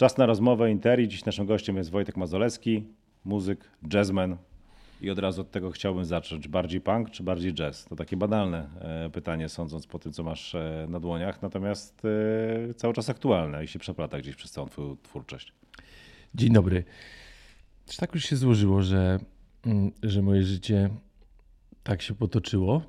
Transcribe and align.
Czas 0.00 0.18
na 0.18 0.26
rozmowę 0.26 0.70
Interi. 0.70 1.08
Dziś 1.08 1.24
naszym 1.24 1.46
gościem 1.46 1.76
jest 1.76 1.90
Wojtek 1.90 2.16
Mazolewski, 2.16 2.84
muzyk, 3.24 3.70
jazzman. 3.92 4.36
I 5.00 5.10
od 5.10 5.18
razu 5.18 5.40
od 5.40 5.50
tego 5.50 5.70
chciałbym 5.70 6.04
zacząć. 6.04 6.48
Bardziej 6.48 6.80
punk 6.80 7.10
czy 7.10 7.22
bardziej 7.22 7.54
jazz? 7.54 7.84
To 7.84 7.96
takie 7.96 8.16
banalne 8.16 8.68
e, 8.80 9.10
pytanie, 9.10 9.48
sądząc 9.48 9.86
po 9.86 9.98
tym, 9.98 10.12
co 10.12 10.22
masz 10.22 10.54
e, 10.54 10.86
na 10.88 11.00
dłoniach, 11.00 11.42
natomiast 11.42 12.02
e, 12.70 12.74
cały 12.74 12.94
czas 12.94 13.10
aktualne 13.10 13.64
i 13.64 13.68
się 13.68 13.78
przeplata 13.78 14.18
gdzieś 14.18 14.36
przez 14.36 14.50
całą 14.50 14.68
twoją 14.68 14.96
twórczość. 15.02 15.52
Dzień 16.34 16.52
dobry. 16.52 16.84
Czy 17.86 17.96
tak 17.96 18.14
już 18.14 18.24
się 18.24 18.36
złożyło, 18.36 18.82
że, 18.82 19.18
mm, 19.66 19.92
że 20.02 20.22
moje 20.22 20.42
życie 20.42 20.90
tak 21.82 22.02
się 22.02 22.14
potoczyło 22.14 22.82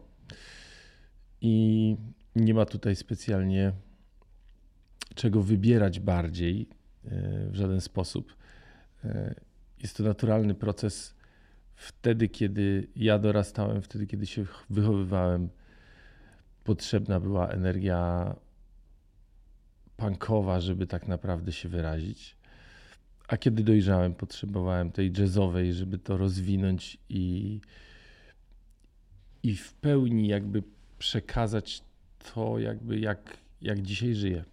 i 1.41 1.95
nie 2.35 2.53
ma 2.53 2.65
tutaj 2.65 2.95
specjalnie 2.95 3.71
czego 5.15 5.41
wybierać 5.41 5.99
bardziej 5.99 6.80
w 7.03 7.51
żaden 7.53 7.81
sposób. 7.81 8.33
Jest 9.81 9.97
to 9.97 10.03
naturalny 10.03 10.55
proces 10.55 11.15
wtedy, 11.75 12.29
kiedy 12.29 12.87
ja 12.95 13.19
dorastałem, 13.19 13.81
wtedy, 13.81 14.07
kiedy 14.07 14.27
się 14.27 14.45
wychowywałem, 14.69 15.49
potrzebna 16.63 17.19
była 17.19 17.49
energia 17.49 18.35
punkowa, 19.97 20.59
żeby 20.59 20.87
tak 20.87 21.07
naprawdę 21.07 21.51
się 21.51 21.69
wyrazić. 21.69 22.35
A 23.27 23.37
kiedy 23.37 23.63
dojrzałem, 23.63 24.13
potrzebowałem 24.15 24.91
tej 24.91 25.11
jazzowej, 25.17 25.73
żeby 25.73 25.97
to 25.97 26.17
rozwinąć 26.17 26.97
i, 27.09 27.59
i 29.43 29.55
w 29.55 29.73
pełni 29.73 30.27
jakby 30.27 30.63
przekazać 30.99 31.83
to, 32.33 32.59
jakby 32.59 32.99
jak, 32.99 33.37
jak 33.61 33.81
dzisiaj 33.81 34.15
żyję. 34.15 34.43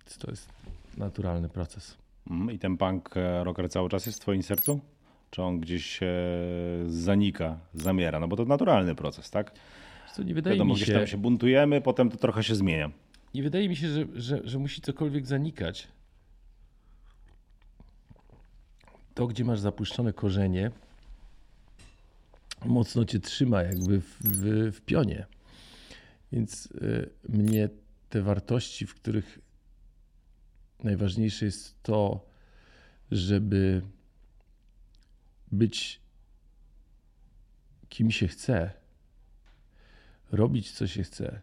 Więc 0.00 0.18
to 0.18 0.30
jest 0.30 0.48
naturalny 0.96 1.48
proces. 1.48 1.96
Mm, 2.30 2.50
I 2.50 2.58
ten 2.58 2.76
punk 2.76 3.16
e, 3.16 3.44
rocker 3.44 3.70
cały 3.70 3.88
czas 3.88 4.06
jest 4.06 4.18
w 4.18 4.22
Twoim 4.22 4.42
sercu? 4.42 4.80
czy 5.32 5.42
on 5.42 5.60
gdzieś 5.60 6.02
e, 6.02 6.06
zanika, 6.86 7.58
zamiera? 7.74 8.20
No 8.20 8.28
bo 8.28 8.36
to 8.36 8.44
naturalny 8.44 8.94
proces, 8.94 9.30
tak? 9.30 9.52
Co, 10.14 10.22
nie 10.22 10.34
wydaje 10.34 10.56
Wiadomo, 10.56 10.74
mi 10.74 10.80
się... 10.80 10.84
gdzieś 10.84 10.96
tam 10.96 11.06
się 11.06 11.16
buntujemy, 11.16 11.80
potem 11.80 12.10
to 12.10 12.16
trochę 12.16 12.44
się 12.44 12.54
zmienia. 12.54 12.90
Nie 13.34 13.42
wydaje 13.42 13.68
mi 13.68 13.76
się, 13.76 13.88
że, 13.88 14.06
że, 14.14 14.40
że 14.44 14.58
musi 14.58 14.80
cokolwiek 14.80 15.26
zanikać. 15.26 15.88
To, 19.14 19.26
gdzie 19.26 19.44
masz 19.44 19.60
zapuszczone 19.60 20.12
korzenie, 20.12 20.70
mocno 22.64 23.04
cię 23.04 23.20
trzyma 23.20 23.62
jakby 23.62 24.00
w, 24.00 24.18
w, 24.20 24.72
w 24.76 24.80
pionie. 24.80 25.26
Więc 26.32 26.66
y, 26.66 27.10
mnie 27.28 27.68
te 28.08 28.22
wartości, 28.22 28.86
w 28.86 28.94
których 28.94 29.38
najważniejsze 30.84 31.44
jest 31.44 31.82
to, 31.82 32.26
żeby 33.10 33.82
być 35.52 36.00
kim 37.88 38.10
się 38.10 38.28
chce, 38.28 38.70
robić 40.32 40.72
co 40.72 40.86
się 40.86 41.02
chce, 41.02 41.40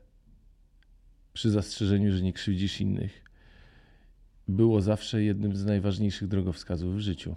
przy 1.33 1.51
zastrzeżeniu, 1.51 2.11
że 2.11 2.21
nie 2.21 2.33
krzywdzisz 2.33 2.81
innych, 2.81 3.23
było 4.47 4.81
zawsze 4.81 5.23
jednym 5.23 5.55
z 5.55 5.65
najważniejszych 5.65 6.27
drogowskazów 6.27 6.95
w 6.95 6.99
życiu. 6.99 7.35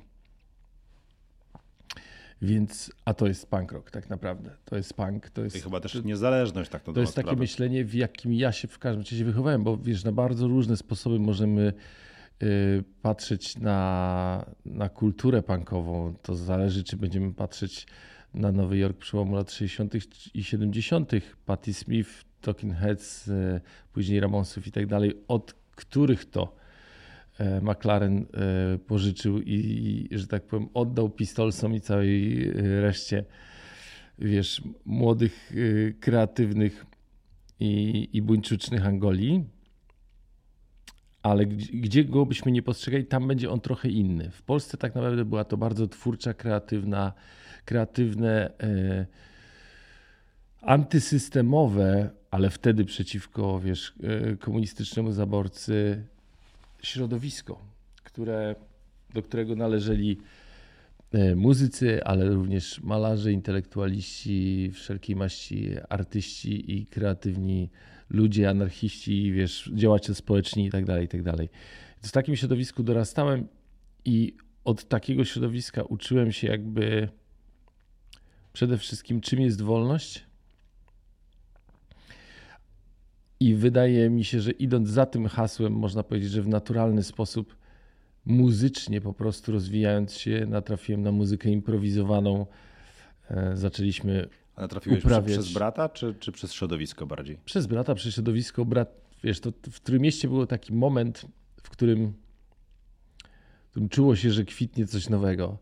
Więc, 2.43 2.93
a 3.05 3.15
to 3.15 3.27
jest 3.27 3.51
punk 3.51 3.73
rock 3.73 3.91
tak 3.91 4.11
naprawdę. 4.11 4.51
To 4.65 4.77
jest 4.77 4.95
punk. 4.95 5.31
To 5.31 5.45
jest, 5.45 5.57
I 5.57 5.61
chyba 5.61 5.81
też 5.81 6.05
niezależność 6.05 6.71
tak 6.71 6.83
to 6.83 6.93
To 6.93 7.01
jest 7.01 7.15
takie 7.15 7.37
myślenie, 7.37 7.85
w 7.85 7.95
jakim 7.95 8.33
ja 8.33 8.53
się 8.53 8.69
w 8.69 8.79
każdym 8.79 9.05
razie 9.05 9.25
wychowałem, 9.25 9.65
bo 9.65 9.77
wiesz, 9.77 10.05
na 10.05 10.13
bardzo 10.13 10.49
różne 10.49 10.77
sposoby 10.77 11.19
możemy 11.19 11.73
Y, 12.43 12.85
patrzeć 13.03 13.59
na, 13.59 14.45
na 14.67 14.89
kulturę 14.89 15.43
punkową, 15.43 16.15
to 16.23 16.35
zależy, 16.35 16.85
czy 16.85 16.97
będziemy 16.97 17.35
patrzeć 17.35 17.87
na 18.35 18.53
Nowy 18.53 18.79
Jork 18.79 18.99
przełomu 18.99 19.37
lat 19.37 19.53
60. 19.53 19.95
i 20.35 20.45
70., 20.45 21.13
Patti 21.47 21.75
Smith, 21.75 22.11
Talking 22.41 22.75
Heads, 22.75 23.29
y, 23.29 23.61
później 23.93 24.21
Ramonsów 24.21 24.67
i 24.67 24.73
tak 24.73 24.87
dalej, 24.87 25.15
od 25.29 25.55
których 25.77 26.31
to 26.31 26.57
McLaren 27.63 28.19
e, 28.19 28.79
pożyczył 28.79 29.41
i, 29.41 30.09
że 30.11 30.27
tak 30.27 30.43
powiem, 30.43 30.69
oddał 30.75 31.11
pistolsom 31.11 31.75
i 31.75 31.81
całej 31.81 32.49
e, 32.49 32.53
reszcie, 32.81 33.25
wiesz, 34.19 34.63
młodych, 34.85 35.53
kreatywnych 36.01 36.87
i, 37.61 38.09
i 38.13 38.23
buńczucznych 38.23 38.87
Angolii 38.87 39.45
ale 41.23 41.47
gdzie 41.47 42.05
go 42.05 42.27
byśmy 42.27 42.53
nie 42.53 42.63
postrzegali, 42.63 43.07
tam 43.07 43.29
będzie 43.29 43.51
on 43.51 43.61
trochę 43.61 43.89
inny. 43.89 44.31
W 44.31 44.43
Polsce 44.43 44.77
tak 44.77 44.95
naprawdę 44.95 45.25
była 45.25 45.45
to 45.45 45.57
bardzo 45.57 45.89
twórcza, 45.89 46.35
kreatywna, 46.35 47.13
kreatywne, 47.65 48.59
e, 48.61 49.07
antysystemowe, 50.61 52.11
ale 52.31 52.51
wtedy 52.51 52.85
przeciwko 52.85 53.61
wiesz, 53.61 53.95
e, 54.03 54.37
komunistycznemu 54.37 55.13
zaborcy 55.13 56.05
środowisko, 56.83 57.67
które, 58.03 58.55
do 59.15 59.23
którego 59.23 59.57
należeli 59.57 60.19
e, 61.13 61.37
muzycy, 61.37 62.05
ale 62.05 62.31
również 62.31 62.81
malarze, 62.81 63.33
intelektualiści, 63.33 64.71
wszelkiej 64.75 65.17
maści 65.17 65.71
artyści 65.89 66.73
i 66.73 66.87
kreatywni 66.87 67.71
ludzie, 68.11 68.51
anarchiści, 68.51 69.33
wiesz, 69.33 69.71
działacze 69.75 70.15
społeczni 70.15 70.67
i 70.67 70.71
tak 70.71 70.85
dalej, 70.85 71.05
i 71.05 71.09
tak. 71.09 71.49
W 72.03 72.13
takim 72.13 72.37
środowisku 72.37 72.83
dorastałem 72.83 73.49
i 74.05 74.37
od 74.65 74.89
takiego 74.89 75.25
środowiska 75.25 75.83
uczyłem 75.83 76.33
się 76.33 76.47
jakby 76.47 77.09
przede 78.53 78.79
wszystkim, 78.79 79.21
czym 79.21 79.41
jest 79.41 79.63
wolność. 79.63 80.25
I 83.43 83.55
wydaje 83.55 84.11
mi 84.11 84.25
się, 84.25 84.41
że 84.41 84.51
idąc 84.51 84.89
za 84.89 85.07
tym 85.07 85.29
hasłem, 85.29 85.73
można 85.73 86.03
powiedzieć, 86.03 86.31
że 86.31 86.43
w 86.43 86.49
naturalny 86.49 87.03
sposób, 87.03 87.57
muzycznie 88.25 89.01
po 89.01 89.13
prostu 89.13 89.53
rozwijając 89.53 90.15
się, 90.15 90.47
natrafiłem 90.47 91.03
na 91.03 91.13
muzykę 91.13 91.51
improwizowaną. 91.51 92.47
E, 93.31 93.57
zaczęliśmy 93.57 94.29
ale 94.57 94.69
trafiłeś 94.69 95.05
uprawiać. 95.05 95.33
przez 95.33 95.53
brata, 95.53 95.89
czy, 95.89 96.15
czy 96.15 96.33
przez 96.33 96.53
środowisko 96.53 97.07
bardziej? 97.07 97.39
Przez 97.45 97.67
brata, 97.67 97.95
przez 97.95 98.15
środowisko. 98.15 98.65
Brat, 98.65 99.01
wiesz, 99.25 99.41
to 99.41 99.53
w 99.71 99.81
którym 99.81 100.03
mieście 100.03 100.29
był 100.29 100.47
taki 100.47 100.73
moment, 100.73 101.27
w 101.63 101.71
którym, 101.71 102.13
w 103.67 103.71
którym 103.71 103.89
czuło 103.89 104.17
się, 104.17 104.31
że 104.31 104.45
kwitnie 104.45 104.87
coś 104.87 105.09
nowego, 105.09 105.59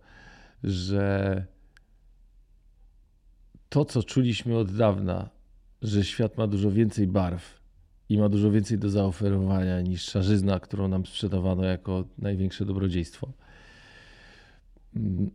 że 0.64 1.44
to, 3.68 3.84
co 3.84 4.02
czuliśmy 4.02 4.56
od 4.56 4.76
dawna, 4.76 5.30
że 5.82 6.04
świat 6.04 6.38
ma 6.38 6.46
dużo 6.46 6.70
więcej 6.70 7.06
barw 7.06 7.59
i 8.10 8.18
ma 8.18 8.28
dużo 8.28 8.50
więcej 8.50 8.78
do 8.78 8.90
zaoferowania 8.90 9.80
niż 9.80 10.02
szarzyzna, 10.02 10.60
którą 10.60 10.88
nam 10.88 11.06
sprzedawano 11.06 11.64
jako 11.64 12.04
największe 12.18 12.64
dobrodziejstwo, 12.64 13.32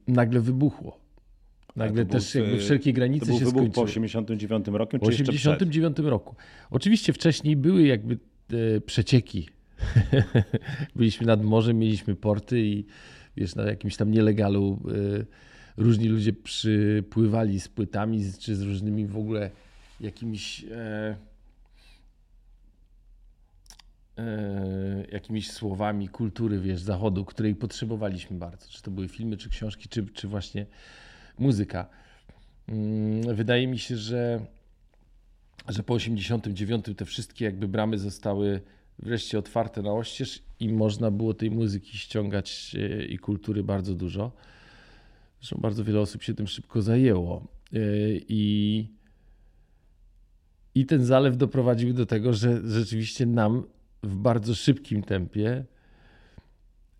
nagle 0.07 0.41
wybuchło 0.41 1.05
Nagle 1.75 2.05
też 2.05 2.35
jakby 2.35 2.59
wszelkie 2.59 2.93
granice 2.93 3.25
to 3.25 3.31
był 3.31 3.39
się 3.39 3.45
wybuch 3.45 3.61
skończyły. 3.61 3.75
po 3.75 3.81
89 3.81 4.67
roku, 4.67 4.99
Po 4.99 5.05
89 5.05 5.97
roku. 5.99 6.35
Oczywiście 6.71 7.13
wcześniej 7.13 7.55
były 7.55 7.83
jakby 7.83 8.17
e, 8.53 8.81
przecieki. 8.81 9.49
Byliśmy 10.95 11.27
nad 11.27 11.43
morzem, 11.43 11.79
mieliśmy 11.79 12.15
porty 12.15 12.61
i 12.61 12.85
wiesz, 13.37 13.55
na 13.55 13.63
jakimś 13.63 13.97
tam 13.97 14.11
nielegalu 14.11 14.79
e, 15.19 15.25
różni 15.83 16.07
ludzie 16.07 16.33
przypływali 16.33 17.59
z 17.59 17.67
płytami 17.67 18.23
czy 18.39 18.55
z 18.55 18.61
różnymi 18.61 19.07
w 19.07 19.17
ogóle 19.17 19.51
jakimiś 20.01 20.65
e, 20.71 21.15
jakimiś 25.11 25.51
słowami 25.51 26.09
kultury, 26.09 26.59
wiesz, 26.59 26.81
zachodu, 26.81 27.25
której 27.25 27.55
potrzebowaliśmy 27.55 28.37
bardzo. 28.37 28.67
Czy 28.69 28.81
to 28.81 28.91
były 28.91 29.07
filmy, 29.07 29.37
czy 29.37 29.49
książki, 29.49 29.89
czy, 29.89 30.05
czy 30.05 30.27
właśnie 30.27 30.65
muzyka. 31.39 31.89
Mm, 32.67 33.35
wydaje 33.35 33.67
mi 33.67 33.79
się, 33.79 33.97
że, 33.97 34.45
że 35.69 35.83
po 35.83 35.93
89 35.93 36.85
te 36.97 37.05
wszystkie 37.05 37.45
jakby 37.45 37.67
bramy 37.67 37.97
zostały 37.97 38.61
wreszcie 38.99 39.39
otwarte 39.39 39.81
na 39.81 39.93
oścież 39.93 40.43
i 40.59 40.69
można 40.69 41.11
było 41.11 41.33
tej 41.33 41.51
muzyki 41.51 41.97
ściągać 41.97 42.75
e, 42.79 43.05
i 43.05 43.17
kultury 43.17 43.63
bardzo 43.63 43.95
dużo. 43.95 44.31
Zresztą 45.39 45.57
bardzo 45.61 45.83
wiele 45.83 45.99
osób 45.99 46.23
się 46.23 46.33
tym 46.33 46.47
szybko 46.47 46.81
zajęło. 46.81 47.47
E, 47.73 47.77
I, 48.29 48.87
i 50.75 50.85
ten 50.85 51.05
zalew 51.05 51.37
doprowadził 51.37 51.93
do 51.93 52.05
tego, 52.05 52.33
że 52.33 52.61
rzeczywiście 52.67 53.25
nam 53.25 53.63
w 54.05 54.15
bardzo 54.15 54.55
szybkim 54.55 55.03
tempie 55.03 55.65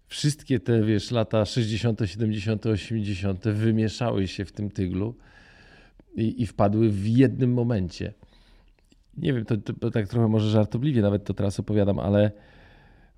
wszystkie 0.08 0.60
te, 0.60 0.84
wiesz, 0.84 1.12
lata 1.12 1.46
60., 1.46 2.00
70., 2.06 2.66
80. 2.66 3.44
wymieszały 3.48 4.28
się 4.28 4.46
w 4.46 4.52
tym 4.52 4.70
tyglu 4.70 5.16
i, 6.16 6.42
i 6.42 6.46
wpadły 6.46 6.90
w 6.90 7.08
jednym 7.08 7.54
momencie. 7.54 8.14
Nie 9.18 9.34
wiem, 9.34 9.46
to, 9.46 9.58
to, 9.58 9.92
tak 9.92 10.08
trochę 10.08 10.28
może 10.28 10.50
żartobliwie 10.50 11.02
nawet 11.02 11.24
to 11.24 11.34
teraz 11.34 11.60
opowiadam, 11.60 12.00
ale 12.00 12.32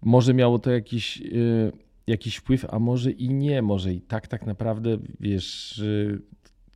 może 0.02 0.34
miało 0.34 0.60
to 0.60 0.72
jakiś 0.72 1.18
yy, 1.18 1.72
jakiś 2.08 2.36
wpływ, 2.36 2.66
a 2.70 2.80
może 2.80 3.12
i 3.12 3.30
nie, 3.30 3.62
może 3.62 3.94
i 3.94 4.02
tak 4.02 4.28
tak 4.28 4.46
naprawdę, 4.46 4.98
wiesz, 5.20 5.82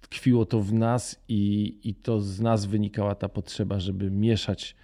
tkwiło 0.01 0.45
to 0.45 0.61
w 0.61 0.73
nas 0.73 1.23
i, 1.27 1.75
i 1.83 1.95
to 1.95 2.21
z 2.21 2.39
nas 2.39 2.65
wynikała 2.65 3.15
ta 3.15 3.29
potrzeba, 3.29 3.79
żeby 3.79 4.11
mieszać 4.11 4.75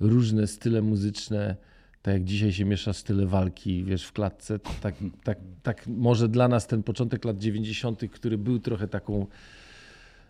różne 0.00 0.46
style 0.46 0.82
muzyczne, 0.82 1.56
tak 2.02 2.14
jak 2.14 2.24
dzisiaj 2.24 2.52
się 2.52 2.64
miesza 2.64 2.92
style 2.92 3.26
walki, 3.26 3.84
wiesz, 3.84 4.04
w 4.04 4.12
klatce, 4.12 4.58
tak, 4.58 4.94
tak, 5.24 5.38
tak 5.62 5.86
może 5.86 6.28
dla 6.28 6.48
nas 6.48 6.66
ten 6.66 6.82
początek 6.82 7.24
lat 7.24 7.38
90., 7.38 8.00
który 8.10 8.38
był 8.38 8.58
trochę 8.58 8.88
taką 8.88 9.26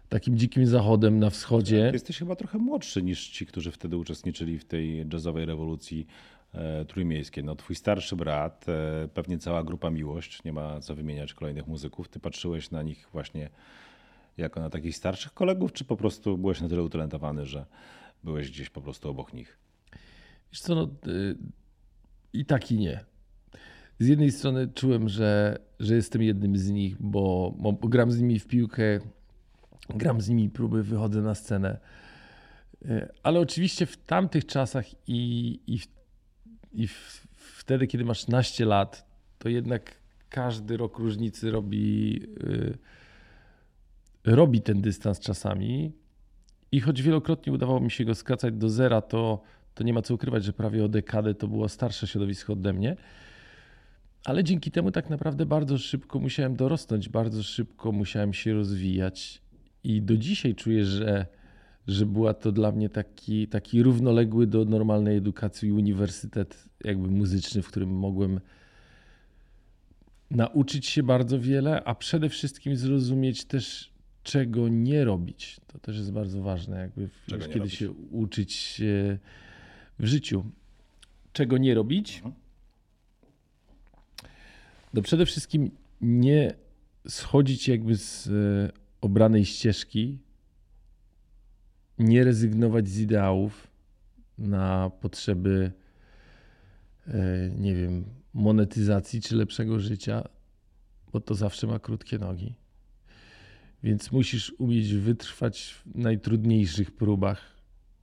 takim 0.09 0.39
dzikim 0.39 0.67
zachodem 0.67 1.19
na 1.19 1.31
wschodzie. 1.31 1.91
Jesteś 1.93 2.19
chyba 2.19 2.37
trochę 2.37 2.59
młodszy 2.59 3.03
niż 3.03 3.29
ci, 3.29 3.47
którzy 3.47 3.73
wtedy 3.73 3.97
uczestniczyli 3.97 4.59
w 4.59 4.65
tej 4.65 5.09
jazzowej 5.13 5.47
rewolucji 5.47 6.07
e, 6.53 6.85
trójmiejskiej. 6.85 7.45
No, 7.45 7.57
twój 7.57 7.77
starszy 7.77 8.17
brat, 8.17 8.67
e, 8.69 9.09
pewnie 9.15 9.39
cała 9.39 9.65
grupa 9.65 9.91
Miłość, 9.91 10.45
nie 10.45 10.53
ma 10.53 10.81
co 10.81 10.95
wymieniać 10.95 11.35
kolejnych 11.35 11.67
muzyków. 11.67 12.09
Ty 12.09 12.21
patrzyłeś 12.21 12.71
na 12.71 12.83
nich 12.83 13.09
właśnie 13.13 13.51
jako 14.37 14.61
na 14.61 14.71
takich 14.71 14.97
starszych 14.97 15.35
kolegów, 15.35 15.73
czy 15.73 15.85
po 15.85 15.97
prostu 15.97 16.39
byłeś 16.39 16.61
na 16.61 16.69
tyle 16.69 16.83
utalentowany, 16.83 17.47
że 17.47 17.67
byłeś 18.25 18.51
gdzieś 18.51 18.71
po 18.71 18.81
prostu 18.81 19.09
obok 19.09 19.33
nich? 19.33 19.59
Wiesz 20.53 20.61
co, 20.61 20.75
no, 20.75 20.89
y, 21.13 21.37
i 22.33 22.45
tak 22.45 22.73
i 22.73 22.79
nie. 22.79 23.05
Z 23.99 24.07
jednej 24.07 24.33
strony 24.33 24.69
czułem, 24.75 25.09
że, 25.09 25.59
że 25.81 25.95
jestem 25.95 26.23
jednym 26.23 26.57
z 26.57 26.71
nich, 26.71 26.97
bo, 27.01 27.55
bo 27.59 27.73
gram 27.73 28.13
z 28.13 28.21
nimi 28.21 28.39
w 28.39 28.47
piłkę, 28.47 29.01
gram 29.89 30.21
z 30.21 30.29
nimi 30.29 30.51
próby, 30.51 30.83
wychodzę 30.83 31.23
na 31.23 31.35
scenę. 31.35 31.79
Y, 32.83 33.09
ale 33.23 33.41
oczywiście 33.41 33.87
w 33.87 33.97
tamtych 33.97 34.47
czasach 34.47 34.87
i, 35.09 35.61
i, 35.67 35.79
i 36.73 36.89
w, 36.89 37.27
wtedy, 37.37 37.87
kiedy 37.87 38.05
masz 38.05 38.29
naście 38.29 38.65
lat, 38.65 39.07
to 39.39 39.49
jednak 39.49 39.95
każdy 40.29 40.77
rok 40.77 40.99
różnicy 40.99 41.51
robi. 41.51 42.13
Yy, 42.15 42.79
robi 44.25 44.61
ten 44.61 44.81
dystans 44.81 45.21
czasami 45.21 45.93
i 46.75 46.81
choć 46.81 47.03
wielokrotnie 47.03 47.53
udawało 47.53 47.81
mi 47.81 47.91
się 47.91 48.05
go 48.05 48.15
skracać 48.15 48.55
do 48.55 48.69
zera, 48.69 49.01
to, 49.01 49.43
to 49.75 49.85
nie 49.85 49.93
ma 49.93 50.03
co 50.03 50.15
ukrywać, 50.15 50.45
że 50.45 50.53
prawie 50.53 50.85
o 50.85 50.89
dekadę 50.89 51.35
to 51.35 51.49
było 51.49 51.69
starsze 51.69 52.07
środowisko 52.07 52.53
ode 52.53 52.73
mnie. 52.73 52.97
Ale 54.25 54.45
dzięki 54.45 54.71
temu 54.71 54.91
tak 54.91 55.11
naprawdę 55.11 55.47
bardzo 55.47 55.79
szybko 55.79 56.19
musiałem 56.19 56.57
dorosnąć, 56.57 57.09
bardzo 57.09 57.43
szybko 57.43 57.93
musiałem 57.93 58.33
się 58.33 58.55
rozwijać 58.55 59.43
i 59.85 60.03
do 60.03 60.17
dzisiaj 60.17 60.55
czuję, 60.55 60.85
że, 60.85 61.27
że 61.87 62.07
była 62.07 62.35
to 62.35 62.53
dla 62.53 62.73
mnie 62.73 62.89
taki, 62.89 63.49
taki 63.49 63.83
równoległy 63.83 64.47
do 64.47 64.65
normalnej 64.65 65.17
edukacji 65.17 65.73
uniwersytet 65.73 66.69
jakby 66.85 67.09
muzyczny, 67.09 67.63
w 67.63 67.69
którym 67.69 67.91
mogłem 67.91 68.41
nauczyć 70.31 70.87
się 70.87 71.03
bardzo 71.03 71.41
wiele, 71.41 71.85
a 71.85 71.95
przede 71.95 72.29
wszystkim 72.29 72.77
zrozumieć 72.77 73.45
też 73.45 73.94
czego 74.25 74.69
nie 74.69 75.05
robić. 75.05 75.61
To 75.67 75.79
też 75.79 75.97
jest 75.97 76.13
bardzo 76.13 76.43
ważne, 76.43 76.81
jakby 76.81 77.09
kiedy 77.29 77.59
robić? 77.59 77.75
się 77.75 77.91
uczyć 77.91 78.83
w 79.99 80.07
życiu. 80.07 80.45
Czego 81.33 81.59
nie 81.59 81.75
robić? 81.75 82.17
Mhm. 82.17 82.35
No 84.95 85.03
przede 85.03 85.27
wszystkim 85.27 85.71
nie 86.01 86.55
schodzić 87.09 87.69
jakby 87.69 87.97
z 87.97 88.27
e, 88.27 88.73
obranej 89.01 89.45
ścieżki, 89.45 90.19
nie 91.99 92.25
rezygnować 92.25 92.89
z 92.89 92.99
ideałów 92.99 93.69
na 94.39 94.91
potrzeby, 95.01 95.73
e, 97.07 97.51
nie 97.59 97.75
wiem, 97.75 98.05
monetyzacji 98.35 99.21
czy 99.21 99.37
lepszego 99.37 99.81
życia, 99.81 100.29
bo 101.13 101.21
to 101.21 101.35
zawsze 101.35 101.67
ma 101.67 101.79
krótkie 101.79 102.19
nogi. 102.19 102.55
Więc 103.85 104.13
musisz 104.13 104.55
umieć 104.59 104.95
wytrwać 104.95 105.75
w 105.87 105.99
najtrudniejszych 105.99 106.91
próbach, 106.91 107.57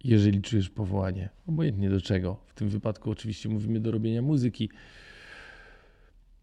jeżeli 0.03 0.41
czujesz 0.41 0.69
powołanie. 0.69 1.29
Obojętnie 1.47 1.89
do 1.89 2.01
czego. 2.01 2.43
W 2.47 2.53
tym 2.53 2.69
wypadku 2.69 3.11
oczywiście 3.11 3.49
mówimy 3.49 3.79
do 3.79 3.91
robienia 3.91 4.21
muzyki. 4.21 4.69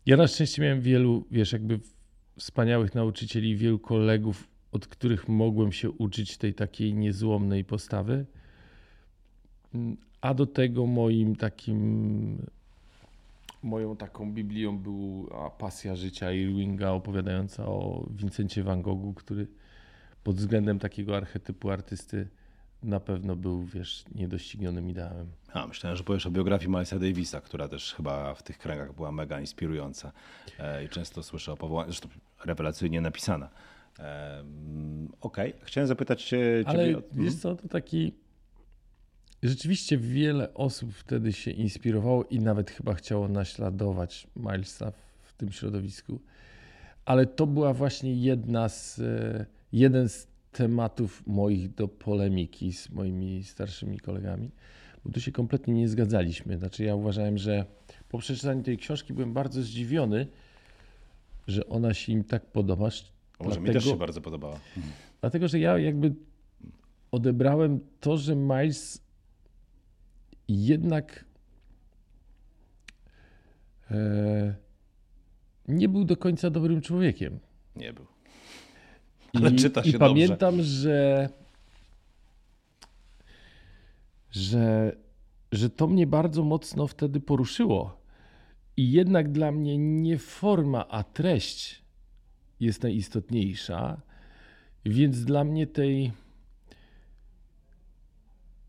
Ja 0.06 0.16
na 0.16 0.26
szczęście 0.26 0.62
miałem 0.62 0.80
wielu, 0.80 1.26
wiesz, 1.30 1.52
jakby 1.52 1.80
wspaniałych 2.38 2.94
nauczycieli, 2.94 3.56
wielu 3.56 3.78
kolegów, 3.78 4.48
od 4.72 4.86
których 4.86 5.28
mogłem 5.28 5.72
się 5.72 5.90
uczyć 5.90 6.36
tej 6.36 6.54
takiej 6.54 6.94
niezłomnej 6.94 7.64
postawy. 7.64 8.26
A 10.20 10.34
do 10.34 10.46
tego 10.46 10.86
moim 10.86 11.36
takim 11.36 12.38
moją 13.62 13.96
taką 13.96 14.32
Biblią 14.32 14.78
była 14.78 15.50
pasja 15.50 15.96
życia 15.96 16.32
Irvinga 16.32 16.90
opowiadająca 16.90 17.66
o 17.66 18.06
Vincencie 18.10 18.62
van 18.62 18.82
Goghu, 18.82 19.14
który 19.14 19.46
pod 20.24 20.36
względem 20.36 20.78
takiego 20.78 21.16
archetypu 21.16 21.70
artysty 21.70 22.28
na 22.82 23.00
pewno 23.00 23.36
był, 23.36 23.64
wiesz, 23.64 24.04
niedoścignionym 24.14 24.90
ideałem. 24.90 25.26
A, 25.52 25.66
myślałem, 25.66 25.96
że 25.96 26.04
powiesz 26.04 26.26
o 26.26 26.30
biografii 26.30 26.70
Milesa 26.70 26.98
Davisa, 26.98 27.40
która 27.40 27.68
też 27.68 27.94
chyba 27.94 28.34
w 28.34 28.42
tych 28.42 28.58
kręgach 28.58 28.94
była 28.94 29.12
mega 29.12 29.40
inspirująca 29.40 30.12
e, 30.58 30.84
i 30.84 30.88
często 30.88 31.22
słyszę 31.22 31.52
o 31.52 31.56
powołaniu, 31.56 31.90
zresztą 31.90 32.08
rewelacyjnie 32.44 33.00
napisana. 33.00 33.48
E, 33.98 34.44
Okej, 35.20 35.54
okay. 35.54 35.66
chciałem 35.66 35.88
zapytać 35.88 36.24
cię... 36.24 36.64
Ale 36.66 36.84
ciebie... 36.84 37.02
wiesz 37.12 37.34
co, 37.34 37.56
to 37.56 37.68
taki 37.68 38.12
Rzeczywiście 39.42 39.98
wiele 39.98 40.54
osób 40.54 40.92
wtedy 40.92 41.32
się 41.32 41.50
inspirowało 41.50 42.24
i 42.24 42.38
nawet 42.40 42.70
chyba 42.70 42.94
chciało 42.94 43.28
naśladować 43.28 44.26
Milesa 44.36 44.92
w 45.22 45.32
tym 45.32 45.52
środowisku. 45.52 46.20
Ale 47.04 47.26
to 47.26 47.46
była 47.46 47.74
właśnie 47.74 48.14
jedna 48.14 48.68
z, 48.68 48.98
e, 48.98 49.46
jeden 49.72 50.08
z 50.08 50.26
tematów 50.52 51.26
moich 51.26 51.74
do 51.74 51.88
polemiki 51.88 52.72
z 52.72 52.90
moimi 52.90 53.44
starszymi 53.44 53.98
kolegami, 54.00 54.50
bo 55.04 55.12
tu 55.12 55.20
się 55.20 55.32
kompletnie 55.32 55.74
nie 55.74 55.88
zgadzaliśmy. 55.88 56.58
Znaczy 56.58 56.84
ja 56.84 56.94
uważałem, 56.94 57.38
że 57.38 57.64
po 58.08 58.18
przeczytaniu 58.18 58.62
tej 58.62 58.78
książki 58.78 59.12
byłem 59.12 59.32
bardzo 59.32 59.62
zdziwiony, 59.62 60.26
że 61.48 61.68
ona 61.68 61.94
się 61.94 62.12
im 62.12 62.24
tak 62.24 62.46
podoba. 62.46 62.84
Może 62.84 63.00
dlatego, 63.40 63.60
mi 63.60 63.72
też 63.72 63.84
się 63.84 63.96
bardzo 63.96 64.20
podobała. 64.20 64.60
Dlatego, 65.20 65.48
że 65.48 65.58
ja 65.58 65.78
jakby 65.78 66.14
odebrałem 67.10 67.80
to, 68.00 68.16
że 68.16 68.36
Miles 68.36 69.07
jednak 70.48 71.24
e, 73.90 74.54
nie 75.68 75.88
był 75.88 76.04
do 76.04 76.16
końca 76.16 76.50
dobrym 76.50 76.80
człowiekiem. 76.80 77.38
Nie 77.76 77.92
był. 77.92 78.06
Ale 79.34 79.50
I, 79.50 79.56
czyta 79.56 79.82
się 79.82 79.88
i 79.88 79.92
dobrze. 79.92 80.08
pamiętam, 80.08 80.62
że, 80.62 81.28
że, 84.30 84.96
że 85.52 85.70
to 85.70 85.86
mnie 85.86 86.06
bardzo 86.06 86.44
mocno 86.44 86.86
wtedy 86.86 87.20
poruszyło. 87.20 87.98
I 88.76 88.92
jednak 88.92 89.32
dla 89.32 89.52
mnie 89.52 89.78
nie 89.78 90.18
forma, 90.18 90.88
a 90.88 91.02
treść 91.02 91.82
jest 92.60 92.82
najistotniejsza. 92.82 94.00
Więc 94.84 95.24
dla 95.24 95.44
mnie 95.44 95.66
tej 95.66 96.12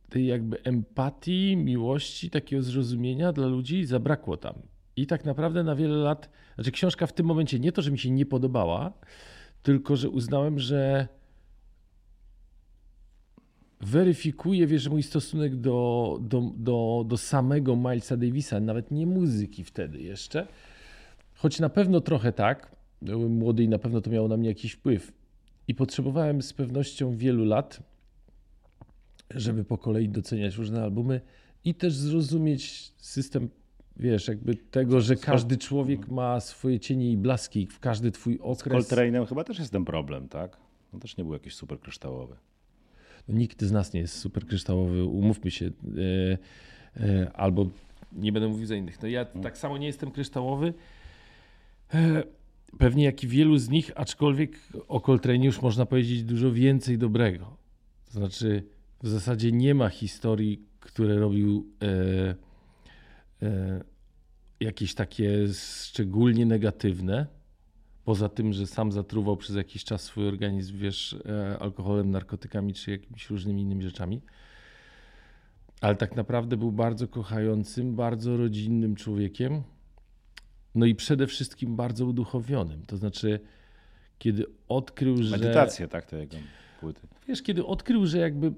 tej 0.09 0.25
jakby 0.25 0.63
empatii, 0.63 1.57
miłości, 1.57 2.29
takiego 2.29 2.61
zrozumienia 2.61 3.33
dla 3.33 3.47
ludzi 3.47 3.85
zabrakło 3.85 4.37
tam. 4.37 4.53
I 4.95 5.07
tak 5.07 5.25
naprawdę 5.25 5.63
na 5.63 5.75
wiele 5.75 5.97
lat, 5.97 6.29
znaczy 6.55 6.71
książka 6.71 7.07
w 7.07 7.13
tym 7.13 7.25
momencie 7.25 7.59
nie 7.59 7.71
to, 7.71 7.81
że 7.81 7.91
mi 7.91 7.99
się 7.99 8.11
nie 8.11 8.25
podobała, 8.25 8.93
tylko 9.63 9.95
że 9.95 10.09
uznałem, 10.09 10.59
że 10.59 11.07
weryfikuje, 13.81 14.67
wiesz, 14.67 14.89
mój 14.89 15.03
stosunek 15.03 15.55
do, 15.55 16.17
do, 16.21 16.51
do, 16.55 17.05
do 17.07 17.17
samego 17.17 17.75
Milesa 17.75 18.17
Davisa, 18.17 18.59
nawet 18.59 18.91
nie 18.91 19.07
muzyki 19.07 19.63
wtedy 19.63 20.01
jeszcze, 20.01 20.47
choć 21.33 21.59
na 21.59 21.69
pewno 21.69 22.01
trochę 22.01 22.31
tak, 22.31 22.75
byłem 23.01 23.31
młody 23.31 23.63
i 23.63 23.69
na 23.69 23.79
pewno 23.79 24.01
to 24.01 24.09
miało 24.09 24.27
na 24.27 24.37
mnie 24.37 24.49
jakiś 24.49 24.71
wpływ. 24.71 25.11
I 25.67 25.75
potrzebowałem 25.75 26.41
z 26.41 26.53
pewnością 26.53 27.17
wielu 27.17 27.45
lat, 27.45 27.83
żeby 29.35 29.63
po 29.63 29.77
kolei 29.77 30.09
doceniać 30.09 30.55
różne 30.55 30.83
albumy 30.83 31.21
i 31.65 31.75
też 31.75 31.93
zrozumieć 31.93 32.93
system, 32.97 33.49
wiesz, 33.97 34.27
jakby 34.27 34.55
tego, 34.55 35.01
że 35.01 35.15
każdy 35.15 35.57
człowiek 35.57 36.07
ma 36.07 36.39
swoje 36.39 36.79
cienie 36.79 37.11
i 37.11 37.17
blaski 37.17 37.67
w 37.67 37.79
każdy 37.79 38.11
twój 38.11 38.39
okres. 38.41 38.87
Z 38.87 38.91
Coltrane'em 38.91 39.27
chyba 39.27 39.43
też 39.43 39.59
jest 39.59 39.71
ten 39.71 39.85
problem, 39.85 40.29
tak? 40.29 40.57
On 40.93 40.99
też 40.99 41.17
nie 41.17 41.23
był 41.23 41.33
jakiś 41.33 41.55
super 41.55 41.79
kryształowy. 41.79 42.35
No, 43.27 43.35
nikt 43.35 43.61
z 43.61 43.71
nas 43.71 43.93
nie 43.93 43.99
jest 43.99 44.15
super 44.15 44.45
kryształowy, 44.45 45.05
umówmy 45.05 45.51
się. 45.51 45.65
Yy, 45.65 46.37
yy, 46.99 47.31
albo 47.33 47.69
nie 48.13 48.31
będę 48.31 48.47
mówił 48.47 48.65
za 48.65 48.75
innych. 48.75 49.01
No 49.01 49.07
ja 49.07 49.25
hmm. 49.25 49.43
tak 49.43 49.57
samo 49.57 49.77
nie 49.77 49.87
jestem 49.87 50.11
kryształowy. 50.11 50.73
Yy, 51.93 52.23
pewnie 52.77 53.03
jak 53.03 53.23
i 53.23 53.27
wielu 53.27 53.57
z 53.57 53.69
nich, 53.69 53.91
aczkolwiek 53.95 54.59
o 54.87 54.99
Coltrane 55.01 55.45
już 55.45 55.61
można 55.61 55.85
powiedzieć 55.85 56.23
dużo 56.23 56.51
więcej 56.51 56.97
dobrego. 56.97 57.57
To 58.05 58.11
znaczy, 58.11 58.63
w 59.03 59.07
zasadzie 59.07 59.51
nie 59.51 59.75
ma 59.75 59.89
historii, 59.89 60.65
które 60.79 61.15
robił 61.15 61.67
e, 61.81 62.35
e, 63.41 63.83
jakieś 64.59 64.93
takie 64.93 65.47
szczególnie 65.53 66.45
negatywne. 66.45 67.27
Poza 68.03 68.29
tym, 68.29 68.53
że 68.53 68.67
sam 68.67 68.91
zatruwał 68.91 69.37
przez 69.37 69.55
jakiś 69.55 69.83
czas 69.83 70.03
swój 70.03 70.27
organizm, 70.27 70.77
wiesz, 70.77 71.15
e, 71.25 71.59
alkoholem, 71.59 72.11
narkotykami 72.11 72.73
czy 72.73 72.91
jakimiś 72.91 73.29
różnymi 73.29 73.61
innymi 73.61 73.83
rzeczami. 73.83 74.21
Ale 75.81 75.95
tak 75.95 76.15
naprawdę 76.15 76.57
był 76.57 76.71
bardzo 76.71 77.07
kochającym, 77.07 77.95
bardzo 77.95 78.37
rodzinnym 78.37 78.95
człowiekiem. 78.95 79.63
No 80.75 80.85
i 80.85 80.95
przede 80.95 81.27
wszystkim 81.27 81.75
bardzo 81.75 82.05
uduchowionym. 82.05 82.85
To 82.85 82.97
znaczy, 82.97 83.39
kiedy 84.17 84.45
odkrył, 84.67 85.23
że. 85.23 85.37
Medytację, 85.37 85.87
tak, 85.87 86.05
to 86.05 86.17
jego 86.17 86.37
płyty. 86.79 87.07
Wiesz, 87.27 87.41
kiedy 87.41 87.65
odkrył, 87.65 88.05
że 88.05 88.17
jakby 88.17 88.53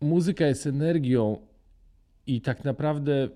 muzyka 0.00 0.46
jest 0.46 0.66
energią 0.66 1.38
i 2.26 2.40
tak 2.40 2.64
naprawdę 2.64 3.28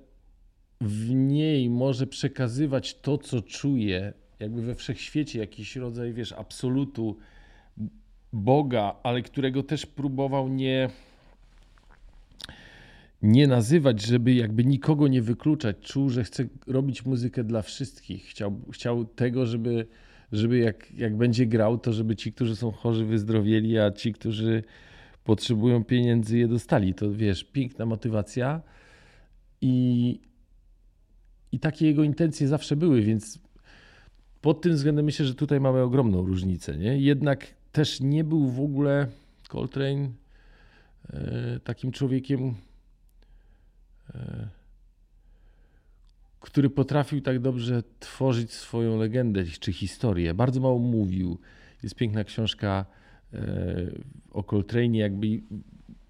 w 0.81 1.11
niej 1.11 1.71
może 1.71 2.07
przekazywać 2.07 3.01
to, 3.01 3.19
co 3.19 3.43
czuje, 3.43 4.13
jakby 4.41 4.63
we 4.63 4.75
wszechświecie 4.75 5.39
jakiś 5.39 5.77
rodzaj, 5.77 6.13
wiesz, 6.13 6.33
absolutu 6.33 7.17
Boga, 8.33 8.97
ale 9.03 9.23
którego 9.23 9.63
też 9.63 9.87
próbował 9.87 10.49
nie 10.49 10.91
nie 13.23 13.47
nazywać, 13.47 14.03
żeby 14.03 14.35
jakby 14.35 14.65
nikogo 14.65 15.09
nie 15.09 15.23
wykluczać. 15.23 15.77
Czuł, 15.81 16.09
że 16.09 16.25
chce 16.25 16.45
robić 16.67 17.05
muzykę 17.07 17.45
dla 17.45 17.63
wszystkich. 17.63 18.25
Chciał, 18.25 18.61
chciał 18.73 19.05
tego, 19.05 19.47
żeby, 19.47 19.87
żeby 20.33 20.59
jak, 20.59 20.95
jak 20.95 21.17
będzie 21.17 21.47
grał, 21.47 21.79
to 21.79 21.93
żeby 21.93 22.17
ci, 22.17 22.33
którzy 22.33 22.57
są 22.57 22.71
chorzy, 22.73 23.05
wyzdrowieli, 23.05 23.79
a 23.79 23.91
ci, 23.91 24.13
którzy 24.13 24.63
potrzebują 25.25 25.85
pieniędzy, 25.85 26.39
je 26.39 26.49
dostali. 26.49 26.95
To 26.95 27.13
wiesz, 27.13 27.45
piękna 27.45 27.87
motywacja 27.87 28.61
i, 29.61 30.21
i 31.53 31.59
takie 31.59 31.87
jego 31.87 32.05
intencje 32.05 32.49
zawsze 32.49 32.77
były, 32.77 33.03
więc 33.03 33.39
pod 34.41 34.61
tym 34.61 34.73
względem 34.73 35.05
myślę, 35.05 35.27
że 35.27 35.35
tutaj 35.35 35.61
mamy 35.61 35.81
ogromną 35.81 36.27
różnicę. 36.27 36.77
Nie? 36.77 36.99
Jednak 36.99 37.47
też 37.73 38.01
nie 38.01 38.25
był 38.25 38.49
w 38.49 38.61
ogóle 38.61 39.07
Coltrane 39.49 40.11
e, 41.13 41.61
takim 41.65 41.93
człowiekiem, 41.93 42.55
e, 44.15 44.49
który 46.41 46.71
potrafił 46.71 47.21
tak 47.21 47.39
dobrze 47.39 47.83
tworzyć 48.01 48.53
swoją 48.53 48.99
legendę 48.99 49.45
czy 49.45 49.73
historię. 49.73 50.35
Bardzo 50.35 50.61
mało 50.61 50.79
mówił. 50.79 51.39
Jest 51.83 51.95
piękna 51.95 52.25
książka 52.25 52.87
o 54.33 54.43
Coltrane, 54.43 54.97
jakby 54.97 55.41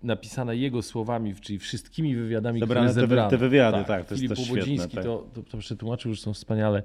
napisana 0.02 0.52
jego 0.55 0.83
słowami, 0.83 1.35
czyli 1.35 1.59
wszystkimi 1.59 2.17
wywiadami, 2.17 2.61
Zebrane 2.61 2.91
które 2.91 3.02
te, 3.02 3.09
zebrano. 3.09 3.31
te 3.31 3.38
wywiady, 3.38 3.85
tak, 3.85 4.07
to 4.07 4.17
Filip 4.17 4.31
jest 4.31 4.50
też 4.50 4.64
świetne. 4.64 4.88
Tak. 4.88 5.05
to, 5.05 5.26
to, 5.35 5.43
to 5.43 5.59
przetłumaczył, 5.59 6.14
że 6.14 6.21
są 6.21 6.33
wspaniale. 6.33 6.83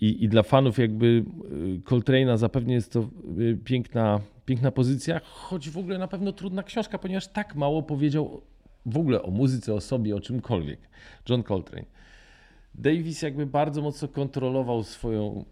I, 0.00 0.24
I 0.24 0.28
dla 0.28 0.42
fanów 0.42 0.78
jakby 0.78 1.06
y, 1.06 1.80
Coltrane'a 1.84 2.38
zapewne 2.38 2.72
jest 2.72 2.92
to 2.92 3.08
y, 3.38 3.58
piękna, 3.64 4.20
piękna 4.46 4.70
pozycja, 4.70 5.20
choć 5.24 5.70
w 5.70 5.78
ogóle 5.78 5.98
na 5.98 6.08
pewno 6.08 6.32
trudna 6.32 6.62
książka, 6.62 6.98
ponieważ 6.98 7.28
tak 7.28 7.54
mało 7.54 7.82
powiedział 7.82 8.42
w 8.86 8.96
ogóle 8.96 9.22
o 9.22 9.30
muzyce, 9.30 9.74
o 9.74 9.80
sobie, 9.80 10.16
o 10.16 10.20
czymkolwiek. 10.20 10.80
John 11.28 11.42
Coltrane. 11.42 11.86
Davis 12.74 13.22
jakby 13.22 13.46
bardzo 13.46 13.82
mocno 13.82 14.08
kontrolował 14.08 14.82
swoją 14.82 15.22
e, 15.34 15.40
e, 15.40 15.44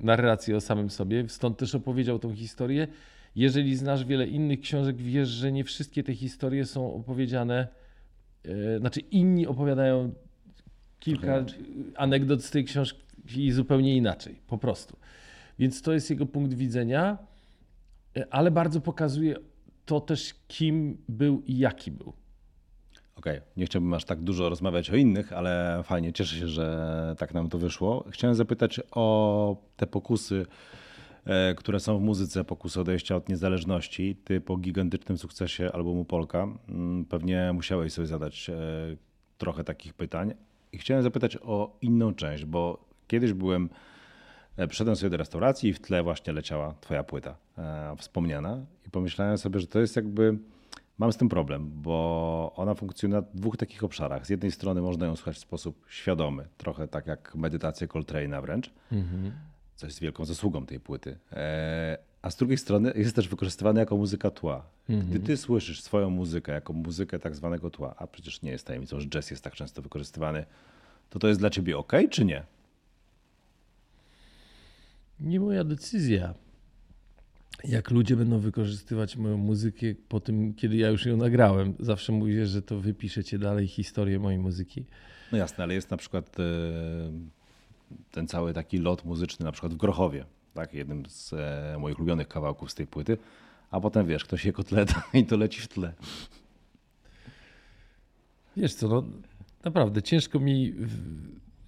narrację 0.00 0.56
o 0.56 0.60
samym 0.60 0.90
sobie, 0.90 1.28
stąd 1.28 1.58
też 1.58 1.74
opowiedział 1.74 2.18
tą 2.18 2.34
historię. 2.34 2.88
Jeżeli 3.36 3.76
znasz 3.76 4.04
wiele 4.04 4.26
innych 4.26 4.60
książek, 4.60 4.96
wiesz, 4.96 5.28
że 5.28 5.52
nie 5.52 5.64
wszystkie 5.64 6.02
te 6.02 6.14
historie 6.14 6.66
są 6.66 6.94
opowiedziane, 6.94 7.68
e, 8.44 8.78
znaczy 8.78 9.00
inni 9.00 9.46
opowiadają 9.46 10.12
kilka 11.00 11.44
anegdot 11.96 12.44
z 12.44 12.50
tej 12.50 12.64
książki 12.64 13.52
zupełnie 13.52 13.96
inaczej, 13.96 14.40
po 14.46 14.58
prostu. 14.58 14.96
Więc 15.58 15.82
to 15.82 15.92
jest 15.92 16.10
jego 16.10 16.26
punkt 16.26 16.54
widzenia, 16.54 17.18
e, 18.16 18.26
ale 18.30 18.50
bardzo 18.50 18.80
pokazuje 18.80 19.36
to 19.84 20.00
też, 20.00 20.34
kim 20.48 20.96
był 21.08 21.42
i 21.46 21.58
jaki 21.58 21.90
był. 21.90 22.12
Okej, 23.24 23.40
nie 23.56 23.66
chciałbym 23.66 23.94
aż 23.94 24.04
tak 24.04 24.20
dużo 24.20 24.48
rozmawiać 24.48 24.90
o 24.90 24.96
innych, 24.96 25.32
ale 25.32 25.80
fajnie, 25.84 26.12
cieszę 26.12 26.36
się, 26.36 26.48
że 26.48 27.14
tak 27.18 27.34
nam 27.34 27.48
to 27.48 27.58
wyszło. 27.58 28.04
Chciałem 28.10 28.36
zapytać 28.36 28.80
o 28.90 29.56
te 29.76 29.86
pokusy, 29.86 30.46
e, 31.24 31.54
które 31.54 31.80
są 31.80 31.98
w 31.98 32.02
muzyce, 32.02 32.44
pokusy 32.44 32.80
odejścia 32.80 33.16
od 33.16 33.28
niezależności. 33.28 34.16
Ty 34.24 34.40
po 34.40 34.56
gigantycznym 34.56 35.18
sukcesie 35.18 35.72
albumu 35.72 36.04
Polka 36.04 36.48
mm, 36.68 37.04
pewnie 37.04 37.52
musiałeś 37.54 37.92
sobie 37.92 38.06
zadać 38.06 38.50
e, 38.50 38.54
trochę 39.38 39.64
takich 39.64 39.94
pytań. 39.94 40.34
I 40.72 40.78
chciałem 40.78 41.02
zapytać 41.02 41.38
o 41.42 41.76
inną 41.82 42.14
część, 42.14 42.44
bo 42.44 42.84
kiedyś 43.06 43.32
byłem, 43.32 43.68
e, 44.56 44.68
przyszedłem 44.68 44.96
sobie 44.96 45.10
do 45.10 45.16
restauracji 45.16 45.70
i 45.70 45.72
w 45.72 45.80
tle 45.80 46.02
właśnie 46.02 46.32
leciała 46.32 46.74
twoja 46.80 47.04
płyta 47.04 47.36
wspomniana 47.98 48.66
i 48.86 48.90
pomyślałem 48.90 49.38
sobie, 49.38 49.60
że 49.60 49.66
to 49.66 49.80
jest 49.80 49.96
jakby 49.96 50.38
Mam 50.98 51.12
z 51.12 51.16
tym 51.16 51.28
problem, 51.28 51.70
bo 51.82 52.52
ona 52.56 52.74
funkcjonuje 52.74 53.20
na 53.22 53.26
dwóch 53.34 53.56
takich 53.56 53.84
obszarach. 53.84 54.26
Z 54.26 54.30
jednej 54.30 54.52
strony 54.52 54.80
można 54.82 55.06
ją 55.06 55.16
słuchać 55.16 55.36
w 55.36 55.38
sposób 55.38 55.84
świadomy, 55.88 56.48
trochę 56.58 56.88
tak 56.88 57.06
jak 57.06 57.34
medytację 57.34 57.86
Coltrane'a 57.88 58.42
wręcz, 58.42 58.70
co 59.76 59.86
jest 59.86 60.00
wielką 60.00 60.24
zasługą 60.24 60.66
tej 60.66 60.80
płyty. 60.80 61.18
E, 61.32 61.98
A 62.22 62.30
z 62.30 62.36
drugiej 62.36 62.58
strony 62.58 62.92
jest 62.96 63.16
też 63.16 63.28
wykorzystywana 63.28 63.80
jako 63.80 63.96
muzyka 63.96 64.30
tła. 64.30 64.66
Gdy 64.88 65.20
ty 65.20 65.36
słyszysz 65.36 65.82
swoją 65.82 66.10
muzykę 66.10 66.52
jako 66.52 66.72
muzykę 66.72 67.18
tak 67.18 67.36
zwanego 67.36 67.70
tła, 67.70 67.94
a 67.98 68.06
przecież 68.06 68.42
nie 68.42 68.50
jest 68.50 68.66
tajemnicą, 68.66 69.00
że 69.00 69.06
jazz 69.08 69.30
jest 69.30 69.44
tak 69.44 69.54
często 69.54 69.82
wykorzystywany, 69.82 70.44
to 71.10 71.18
to 71.18 71.28
jest 71.28 71.40
dla 71.40 71.50
ciebie 71.50 71.78
ok, 71.78 71.92
czy 72.10 72.24
nie? 72.24 72.44
Nie 75.20 75.40
moja 75.40 75.64
decyzja. 75.64 76.34
Jak 77.68 77.90
ludzie 77.90 78.16
będą 78.16 78.38
wykorzystywać 78.38 79.16
moją 79.16 79.36
muzykę 79.36 79.86
po 80.08 80.20
tym, 80.20 80.54
kiedy 80.54 80.76
ja 80.76 80.88
już 80.88 81.06
ją 81.06 81.16
nagrałem. 81.16 81.74
Zawsze 81.80 82.12
mówię, 82.12 82.46
że 82.46 82.62
to 82.62 82.80
wypiszecie 82.80 83.38
dalej 83.38 83.66
historię 83.66 84.18
mojej 84.18 84.38
muzyki. 84.38 84.84
No 85.32 85.38
jasne, 85.38 85.64
ale 85.64 85.74
jest 85.74 85.90
na 85.90 85.96
przykład 85.96 86.40
e, 86.40 86.42
ten 88.10 88.26
cały 88.26 88.52
taki 88.52 88.78
lot 88.78 89.04
muzyczny, 89.04 89.44
na 89.44 89.52
przykład 89.52 89.74
w 89.74 89.76
Grochowie, 89.76 90.24
tak, 90.54 90.74
jednym 90.74 91.06
z 91.08 91.32
e, 91.32 91.76
moich 91.78 91.98
ulubionych 91.98 92.28
kawałków 92.28 92.70
z 92.70 92.74
tej 92.74 92.86
płyty, 92.86 93.18
a 93.70 93.80
potem 93.80 94.06
wiesz, 94.06 94.24
ktoś 94.24 94.44
je 94.44 94.52
kotleta 94.52 95.02
i 95.14 95.24
to 95.26 95.36
leci 95.36 95.60
w 95.60 95.68
tle. 95.68 95.92
Wiesz 98.56 98.74
co, 98.74 98.88
no 98.88 99.04
naprawdę 99.64 100.02
ciężko 100.02 100.40
mi 100.40 100.74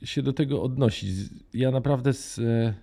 się 0.04 0.22
do 0.22 0.32
tego 0.32 0.62
odnosić. 0.62 1.10
Ja 1.54 1.70
naprawdę 1.70 2.12
z 2.12 2.38
e, 2.38 2.74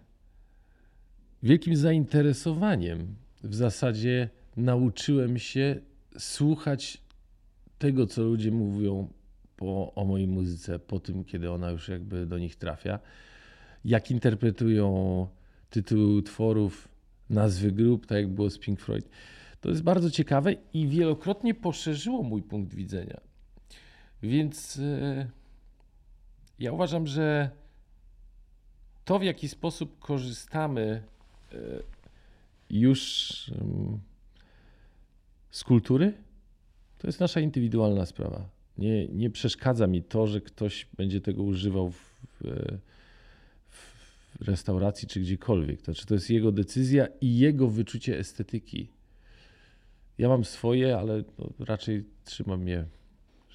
wielkim 1.43 1.75
zainteresowaniem 1.75 3.15
w 3.43 3.55
zasadzie 3.55 4.29
nauczyłem 4.57 5.39
się 5.39 5.75
słuchać 6.17 7.01
tego, 7.77 8.07
co 8.07 8.23
ludzie 8.23 8.51
mówią 8.51 9.09
po, 9.55 9.93
o 9.95 10.05
mojej 10.05 10.27
muzyce, 10.27 10.79
po 10.79 10.99
tym, 10.99 11.23
kiedy 11.23 11.51
ona 11.51 11.71
już 11.71 11.89
jakby 11.89 12.25
do 12.25 12.37
nich 12.37 12.55
trafia. 12.55 12.99
Jak 13.85 14.11
interpretują 14.11 15.27
tytuły 15.69 16.15
utworów, 16.15 16.87
nazwy 17.29 17.71
grup, 17.71 18.05
tak 18.05 18.17
jak 18.17 18.27
było 18.27 18.49
z 18.49 18.57
Pink 18.57 18.79
Floyd. 18.79 19.09
To 19.61 19.69
jest 19.69 19.83
bardzo 19.83 20.11
ciekawe 20.11 20.55
i 20.73 20.87
wielokrotnie 20.87 21.53
poszerzyło 21.53 22.23
mój 22.23 22.41
punkt 22.41 22.73
widzenia. 22.73 23.21
Więc 24.23 24.79
e, 24.79 25.27
ja 26.59 26.71
uważam, 26.71 27.07
że 27.07 27.49
to, 29.05 29.19
w 29.19 29.23
jaki 29.23 29.49
sposób 29.49 29.99
korzystamy 29.99 31.03
już 32.69 33.51
em, 33.61 33.99
z 35.51 35.63
kultury, 35.63 36.13
to 36.97 37.07
jest 37.07 37.19
nasza 37.19 37.39
indywidualna 37.39 38.05
sprawa. 38.05 38.49
Nie, 38.77 39.07
nie 39.07 39.29
przeszkadza 39.29 39.87
mi 39.87 40.03
to, 40.03 40.27
że 40.27 40.41
ktoś 40.41 40.87
będzie 40.97 41.21
tego 41.21 41.43
używał 41.43 41.91
w, 41.91 41.99
w, 43.69 43.93
restauracji 44.41 45.07
czy 45.07 45.19
gdziekolwiek. 45.19 45.81
To, 45.81 45.93
czy 45.93 46.05
to 46.05 46.13
jest 46.13 46.29
jego 46.29 46.51
decyzja 46.51 47.07
i 47.21 47.37
jego 47.37 47.67
wyczucie 47.67 48.19
estetyki. 48.19 48.87
Ja 50.17 50.29
mam 50.29 50.45
swoje, 50.45 50.97
ale 50.97 51.23
no, 51.39 51.49
raczej 51.59 52.03
trzymam 52.25 52.67
je, 52.67 52.85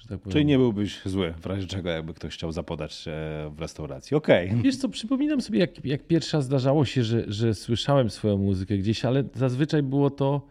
tak. 0.07 0.19
Czyli 0.29 0.45
nie 0.45 0.57
byłbyś 0.57 1.01
zły, 1.05 1.33
w 1.41 1.45
razie 1.45 1.67
czego 1.67 1.89
jakby 1.89 2.13
ktoś 2.13 2.33
chciał 2.33 2.51
zapodać 2.51 3.05
w 3.51 3.59
restauracji. 3.59 4.17
Okej. 4.17 4.53
Wiesz 4.63 4.77
co, 4.77 4.89
przypominam 4.89 5.41
sobie, 5.41 5.59
jak, 5.59 5.85
jak 5.85 6.07
pierwszy 6.07 6.37
raz 6.37 6.45
zdarzało 6.45 6.85
się, 6.85 7.03
że, 7.03 7.23
że 7.27 7.53
słyszałem 7.53 8.09
swoją 8.09 8.37
muzykę 8.37 8.77
gdzieś, 8.77 9.05
ale 9.05 9.23
zazwyczaj 9.35 9.83
było 9.83 10.09
to 10.09 10.47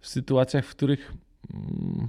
w 0.00 0.08
sytuacjach, 0.08 0.66
w 0.66 0.70
których, 0.70 1.12
mm, 1.54 2.08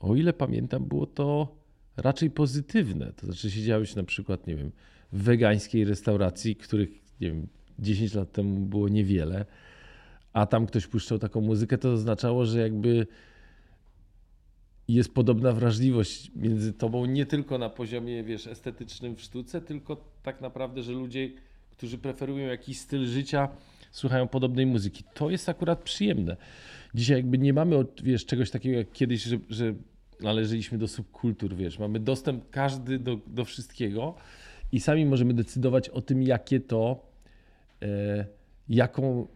o 0.00 0.16
ile 0.16 0.32
pamiętam, 0.32 0.84
było 0.84 1.06
to 1.06 1.56
raczej 1.96 2.30
pozytywne. 2.30 3.12
To 3.12 3.26
znaczy 3.26 3.50
siedziałeś 3.50 3.94
na 3.94 4.02
przykład, 4.02 4.46
nie 4.46 4.56
wiem, 4.56 4.70
w 5.12 5.22
wegańskiej 5.22 5.84
restauracji, 5.84 6.56
których, 6.56 6.88
nie 7.20 7.28
wiem, 7.28 7.46
10 7.78 8.14
lat 8.14 8.32
temu 8.32 8.60
było 8.60 8.88
niewiele, 8.88 9.44
a 10.32 10.46
tam 10.46 10.66
ktoś 10.66 10.86
puszczał 10.86 11.18
taką 11.18 11.40
muzykę, 11.40 11.78
to 11.78 11.92
oznaczało, 11.92 12.46
że 12.46 12.60
jakby 12.60 13.06
jest 14.88 15.14
podobna 15.14 15.52
wrażliwość 15.52 16.30
między 16.36 16.72
tobą, 16.72 17.06
nie 17.06 17.26
tylko 17.26 17.58
na 17.58 17.70
poziomie, 17.70 18.24
wiesz, 18.24 18.46
estetycznym 18.46 19.16
w 19.16 19.20
sztuce, 19.20 19.60
tylko 19.60 19.96
tak 20.22 20.40
naprawdę, 20.40 20.82
że 20.82 20.92
ludzie, 20.92 21.30
którzy 21.70 21.98
preferują 21.98 22.46
jakiś 22.46 22.80
styl 22.80 23.06
życia, 23.06 23.48
słuchają 23.92 24.28
podobnej 24.28 24.66
muzyki. 24.66 25.04
To 25.14 25.30
jest 25.30 25.48
akurat 25.48 25.82
przyjemne. 25.82 26.36
Dzisiaj 26.94 27.16
jakby 27.16 27.38
nie 27.38 27.52
mamy, 27.52 27.84
wiesz, 28.02 28.26
czegoś 28.26 28.50
takiego 28.50 28.78
jak 28.78 28.92
kiedyś, 28.92 29.22
że, 29.22 29.38
że 29.48 29.74
należeliśmy 30.20 30.78
do 30.78 30.88
subkultur, 30.88 31.56
wiesz, 31.56 31.78
mamy 31.78 32.00
dostęp 32.00 32.50
każdy 32.50 32.98
do, 32.98 33.18
do 33.26 33.44
wszystkiego 33.44 34.14
i 34.72 34.80
sami 34.80 35.06
możemy 35.06 35.34
decydować 35.34 35.88
o 35.88 36.00
tym, 36.00 36.22
jakie 36.22 36.60
to, 36.60 37.06
e, 37.82 38.26
jaką 38.68 39.26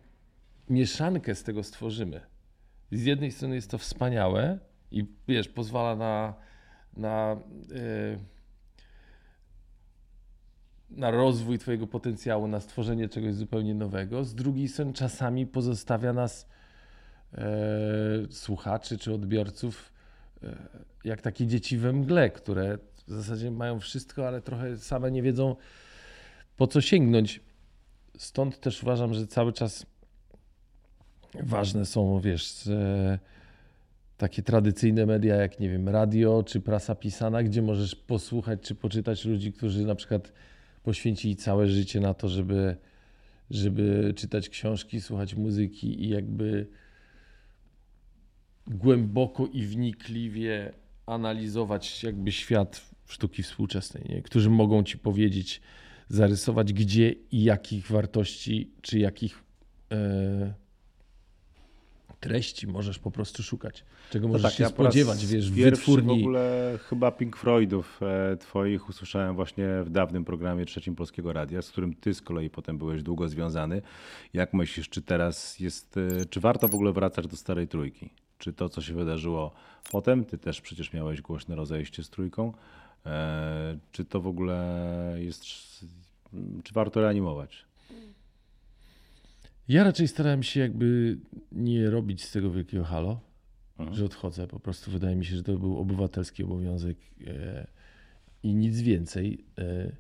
mieszankę 0.71 1.35
z 1.35 1.43
tego 1.43 1.63
stworzymy. 1.63 2.21
Z 2.93 3.05
jednej 3.05 3.33
strony 3.33 3.55
jest 3.55 3.71
to 3.71 3.79
wspaniałe 3.79 4.59
i 4.93 5.07
wiesz, 5.29 5.49
pozwala 5.49 5.97
na, 5.97 6.35
na, 6.97 7.37
e, 7.75 8.19
na 10.91 11.11
rozwój 11.11 11.59
Twojego 11.59 11.87
potencjału, 11.87 12.49
na 12.49 12.61
stworzenie 12.61 13.09
czegoś 13.09 13.35
zupełnie 13.35 13.75
nowego. 13.75 14.25
Z 14.25 14.35
drugiej 14.35 14.69
strony 14.69 14.93
czasami 14.93 15.47
pozostawia 15.47 16.13
nas 16.13 16.49
e, 17.35 17.47
słuchaczy 18.31 18.99
czy 18.99 19.15
odbiorców 19.15 19.93
e, 20.43 20.57
jak 21.05 21.23
takie 21.23 21.47
dzieci 21.47 21.79
we 21.79 21.93
mgle, 21.93 22.31
które 22.31 22.79
w 23.07 23.13
zasadzie 23.13 23.51
mają 23.51 23.81
wszystko, 23.81 24.29
ale 24.29 24.41
trochę 24.41 24.77
same 24.77 25.11
nie 25.11 25.23
wiedzą 25.23 25.57
po 26.57 26.67
co 26.67 26.81
sięgnąć. 26.81 27.41
Stąd 28.19 28.61
też 28.61 28.83
uważam, 28.83 29.15
że 29.15 29.27
cały 29.27 29.53
czas 29.53 29.87
ważne 31.43 31.87
są, 31.87 32.21
wiesz, 32.21 32.69
takie 34.21 34.43
tradycyjne 34.43 35.07
media 35.07 35.37
jak, 35.37 35.61
nie 35.61 35.71
wiem, 35.71 35.89
radio 35.89 36.43
czy 36.43 36.61
prasa 36.61 36.95
pisana, 36.95 37.43
gdzie 37.43 37.63
możesz 37.63 37.95
posłuchać 37.95 38.61
czy 38.63 38.75
poczytać 38.75 39.25
ludzi, 39.25 39.53
którzy 39.53 39.87
na 39.87 39.95
przykład 39.95 40.33
poświęcili 40.83 41.37
całe 41.37 41.69
życie 41.69 42.01
na 42.01 42.15
to, 42.15 42.29
żeby, 42.29 42.77
żeby 43.51 44.15
czytać 44.17 44.49
książki, 44.49 45.01
słuchać 45.01 45.35
muzyki 45.35 46.05
i 46.05 46.09
jakby 46.09 46.67
głęboko 48.67 49.47
i 49.47 49.63
wnikliwie 49.63 50.73
analizować 51.07 52.03
jakby 52.05 52.33
świat 52.33 52.91
sztuki 53.07 53.43
współczesnej, 53.43 54.05
nie? 54.09 54.23
którzy 54.23 54.51
mogą 54.51 54.83
ci 54.83 54.99
powiedzieć, 54.99 55.61
zarysować 56.09 56.73
gdzie 56.73 57.15
i 57.33 57.45
jakich 57.45 57.87
wartości, 57.87 58.71
czy 58.83 58.99
jakich 58.99 59.45
e, 59.93 60.55
treści 62.21 62.67
możesz 62.67 62.99
po 62.99 63.11
prostu 63.11 63.43
szukać, 63.43 63.85
czego 64.11 64.27
no 64.27 64.33
możesz 64.33 64.43
tak, 64.43 64.53
się 64.53 64.63
ja 64.63 64.69
spodziewać, 64.69 65.27
wiesz, 65.27 65.51
w 65.51 65.55
wytwórni. 65.55 66.09
w 66.09 66.23
ogóle 66.23 66.79
chyba 66.89 67.11
Pink 67.13 67.37
Floydów 67.37 68.01
e, 68.03 68.37
twoich 68.37 68.89
usłyszałem 68.89 69.35
właśnie 69.35 69.67
w 69.85 69.91
dawnym 69.91 70.25
programie 70.25 70.65
Trzecim 70.65 70.97
Polskiego 70.97 71.33
Radia, 71.33 71.63
z 71.63 71.71
którym 71.71 71.95
ty 71.95 72.15
z 72.15 72.23
kolei 72.23 72.51
potem 72.51 72.79
byłeś 72.79 73.03
długo 73.03 73.29
związany. 73.29 73.83
Jak 74.33 74.55
myślisz, 74.55 74.89
czy 74.89 75.03
teraz 75.03 75.61
jest, 75.61 75.97
e, 75.97 76.25
czy 76.25 76.41
warto 76.41 76.69
w 76.69 76.75
ogóle 76.75 76.93
wracać 76.93 77.27
do 77.27 77.37
Starej 77.37 77.69
Trójki? 77.69 78.11
Czy 78.39 78.53
to, 78.53 78.69
co 78.69 78.83
się 78.83 78.95
wydarzyło 78.95 79.53
potem, 79.91 80.25
ty 80.25 80.39
też 80.39 80.61
przecież 80.61 80.93
miałeś 80.93 81.21
głośne 81.21 81.57
rozejście 81.57 82.03
z 82.03 82.11
Trójką, 82.11 82.53
e, 83.07 83.79
czy 83.93 84.05
to 84.05 84.21
w 84.21 84.27
ogóle 84.27 85.17
jest, 85.19 85.45
czy 86.65 86.75
warto 86.75 87.01
reanimować? 87.01 87.70
Ja 89.71 89.85
raczej 89.85 90.09
starałem 90.09 90.43
się 90.43 90.61
jakby 90.61 91.19
nie 91.53 91.91
robić 91.91 92.25
z 92.25 92.33
tego 92.33 92.51
wielkiego 92.51 92.85
halo, 92.85 93.21
mhm. 93.79 93.97
że 93.97 94.05
odchodzę. 94.05 94.47
Po 94.47 94.61
prostu 94.61 94.91
wydaje 94.91 95.17
mi 95.17 95.25
się, 95.25 95.37
że 95.37 95.43
to 95.43 95.59
był 95.59 95.79
obywatelski 95.79 96.45
obowiązek 96.45 96.97
e, 97.27 97.67
i 98.43 98.55
nic 98.55 98.81
więcej. 98.81 99.45
E, 99.59 99.93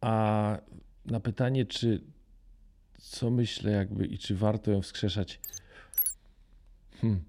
a 0.00 0.58
na 1.04 1.20
pytanie, 1.20 1.66
czy 1.66 2.04
co 2.98 3.30
myślę 3.30 3.72
jakby 3.72 4.06
i 4.06 4.18
czy 4.18 4.34
warto 4.34 4.70
ją 4.70 4.82
wskrzeszać, 4.82 5.40
hmm. 7.00 7.24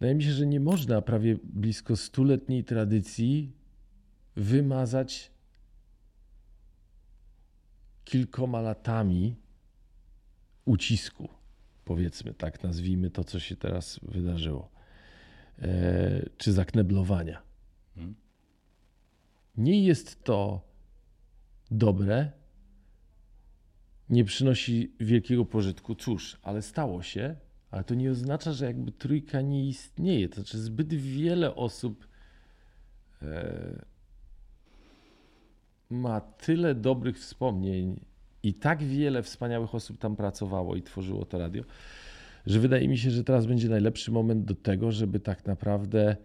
wydaje 0.00 0.14
mi 0.14 0.22
się, 0.24 0.32
że 0.32 0.46
nie 0.46 0.60
można 0.60 1.02
prawie 1.02 1.36
blisko 1.42 1.96
stuletniej 1.96 2.64
tradycji 2.64 3.52
wymazać 4.36 5.37
kilkoma 8.08 8.60
latami 8.60 9.36
ucisku, 10.64 11.28
powiedzmy 11.84 12.34
tak, 12.34 12.62
nazwijmy 12.62 13.10
to, 13.10 13.24
co 13.24 13.40
się 13.40 13.56
teraz 13.56 14.00
wydarzyło, 14.02 14.70
e, 15.58 16.28
czy 16.36 16.52
zakneblowania. 16.52 17.42
Hmm. 17.94 18.14
Nie 19.56 19.84
jest 19.84 20.24
to 20.24 20.68
dobre, 21.70 22.32
nie 24.10 24.24
przynosi 24.24 24.92
wielkiego 25.00 25.44
pożytku. 25.44 25.94
Cóż, 25.94 26.38
ale 26.42 26.62
stało 26.62 27.02
się, 27.02 27.36
ale 27.70 27.84
to 27.84 27.94
nie 27.94 28.10
oznacza, 28.10 28.52
że 28.52 28.64
jakby 28.66 28.92
trójka 28.92 29.40
nie 29.40 29.68
istnieje. 29.68 30.28
To 30.28 30.34
znaczy, 30.34 30.58
zbyt 30.58 30.94
wiele 30.94 31.54
osób 31.54 32.08
e, 33.22 33.86
ma 35.90 36.20
tyle 36.20 36.74
dobrych 36.74 37.18
wspomnień 37.18 38.00
i 38.42 38.54
tak 38.54 38.82
wiele 38.82 39.22
wspaniałych 39.22 39.74
osób 39.74 39.98
tam 39.98 40.16
pracowało 40.16 40.76
i 40.76 40.82
tworzyło 40.82 41.24
to 41.24 41.38
radio, 41.38 41.62
że 42.46 42.60
wydaje 42.60 42.88
mi 42.88 42.98
się, 42.98 43.10
że 43.10 43.24
teraz 43.24 43.46
będzie 43.46 43.68
najlepszy 43.68 44.10
moment 44.10 44.44
do 44.44 44.54
tego, 44.54 44.92
żeby 44.92 45.20
tak 45.20 45.46
naprawdę 45.46 46.16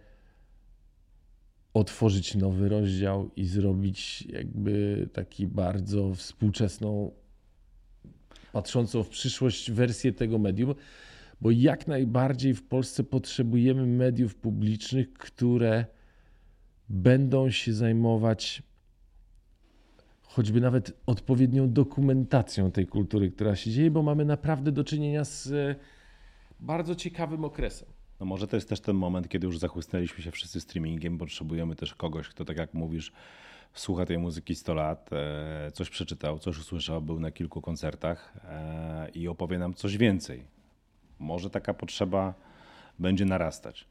otworzyć 1.74 2.34
nowy 2.34 2.68
rozdział 2.68 3.30
i 3.36 3.44
zrobić 3.44 4.22
jakby 4.22 5.08
taki 5.12 5.46
bardzo 5.46 6.14
współczesną, 6.14 7.10
patrzącą 8.52 9.02
w 9.02 9.08
przyszłość 9.08 9.70
wersję 9.70 10.12
tego 10.12 10.38
medium, 10.38 10.74
bo 11.40 11.50
jak 11.50 11.86
najbardziej 11.86 12.54
w 12.54 12.62
Polsce 12.62 13.04
potrzebujemy 13.04 13.86
mediów 13.86 14.34
publicznych, 14.34 15.12
które 15.12 15.86
będą 16.88 17.50
się 17.50 17.72
zajmować 17.72 18.62
choćby 20.34 20.60
nawet 20.60 20.92
odpowiednią 21.06 21.72
dokumentacją 21.72 22.70
tej 22.70 22.86
kultury, 22.86 23.30
która 23.30 23.56
się 23.56 23.70
dzieje, 23.70 23.90
bo 23.90 24.02
mamy 24.02 24.24
naprawdę 24.24 24.72
do 24.72 24.84
czynienia 24.84 25.24
z 25.24 25.46
e, 25.46 25.74
bardzo 26.60 26.94
ciekawym 26.94 27.44
okresem. 27.44 27.88
No 28.20 28.26
może 28.26 28.46
to 28.48 28.56
jest 28.56 28.68
też 28.68 28.80
ten 28.80 28.96
moment, 28.96 29.28
kiedy 29.28 29.46
już 29.46 29.58
zachłysnęliśmy 29.58 30.24
się 30.24 30.30
wszyscy 30.30 30.60
streamingiem, 30.60 31.18
potrzebujemy 31.18 31.76
też 31.76 31.94
kogoś, 31.94 32.28
kto 32.28 32.44
tak 32.44 32.56
jak 32.56 32.74
mówisz, 32.74 33.12
słucha 33.74 34.06
tej 34.06 34.18
muzyki 34.18 34.54
100 34.54 34.74
lat, 34.74 35.10
e, 35.12 35.70
coś 35.72 35.90
przeczytał, 35.90 36.38
coś 36.38 36.58
usłyszał, 36.58 37.02
był 37.02 37.20
na 37.20 37.30
kilku 37.30 37.60
koncertach 37.60 38.34
e, 38.44 39.08
i 39.14 39.28
opowie 39.28 39.58
nam 39.58 39.74
coś 39.74 39.96
więcej. 39.96 40.44
Może 41.18 41.50
taka 41.50 41.74
potrzeba 41.74 42.34
będzie 42.98 43.24
narastać. 43.24 43.86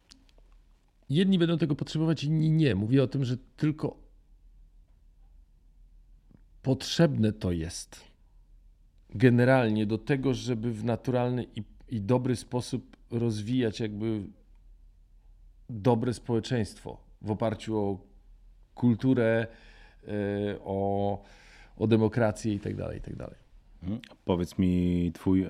Jedni 1.10 1.40
będą 1.40 1.58
tego 1.58 1.76
potrzebować, 1.76 2.24
inni 2.24 2.52
nie. 2.52 2.76
Mówię 2.76 3.04
o 3.04 3.08
tym, 3.08 3.26
że 3.26 3.38
tylko 3.58 4.03
potrzebne 6.64 7.34
to 7.34 7.52
jest 7.52 8.14
generalnie 9.16 9.86
do 9.86 9.98
tego, 9.98 10.34
żeby 10.34 10.72
w 10.72 10.84
naturalny 10.84 11.46
i, 11.56 11.64
i 11.90 12.02
dobry 12.02 12.36
sposób 12.36 12.98
rozwijać 13.12 13.80
jakby 13.80 14.24
dobre 15.70 16.14
społeczeństwo 16.14 16.98
w 17.22 17.32
oparciu 17.32 17.78
o 17.78 17.98
kulturę, 18.76 19.48
e, 20.08 20.12
o, 20.64 21.24
o 21.78 21.88
demokrację 21.88 22.54
itd. 22.54 22.84
Tak 22.84 22.94
itd. 22.94 23.26
Tak 23.26 23.36
mhm. 23.84 24.02
Powiedz 24.26 24.58
mi, 24.58 25.12
twój 25.14 25.44
e, 25.44 25.50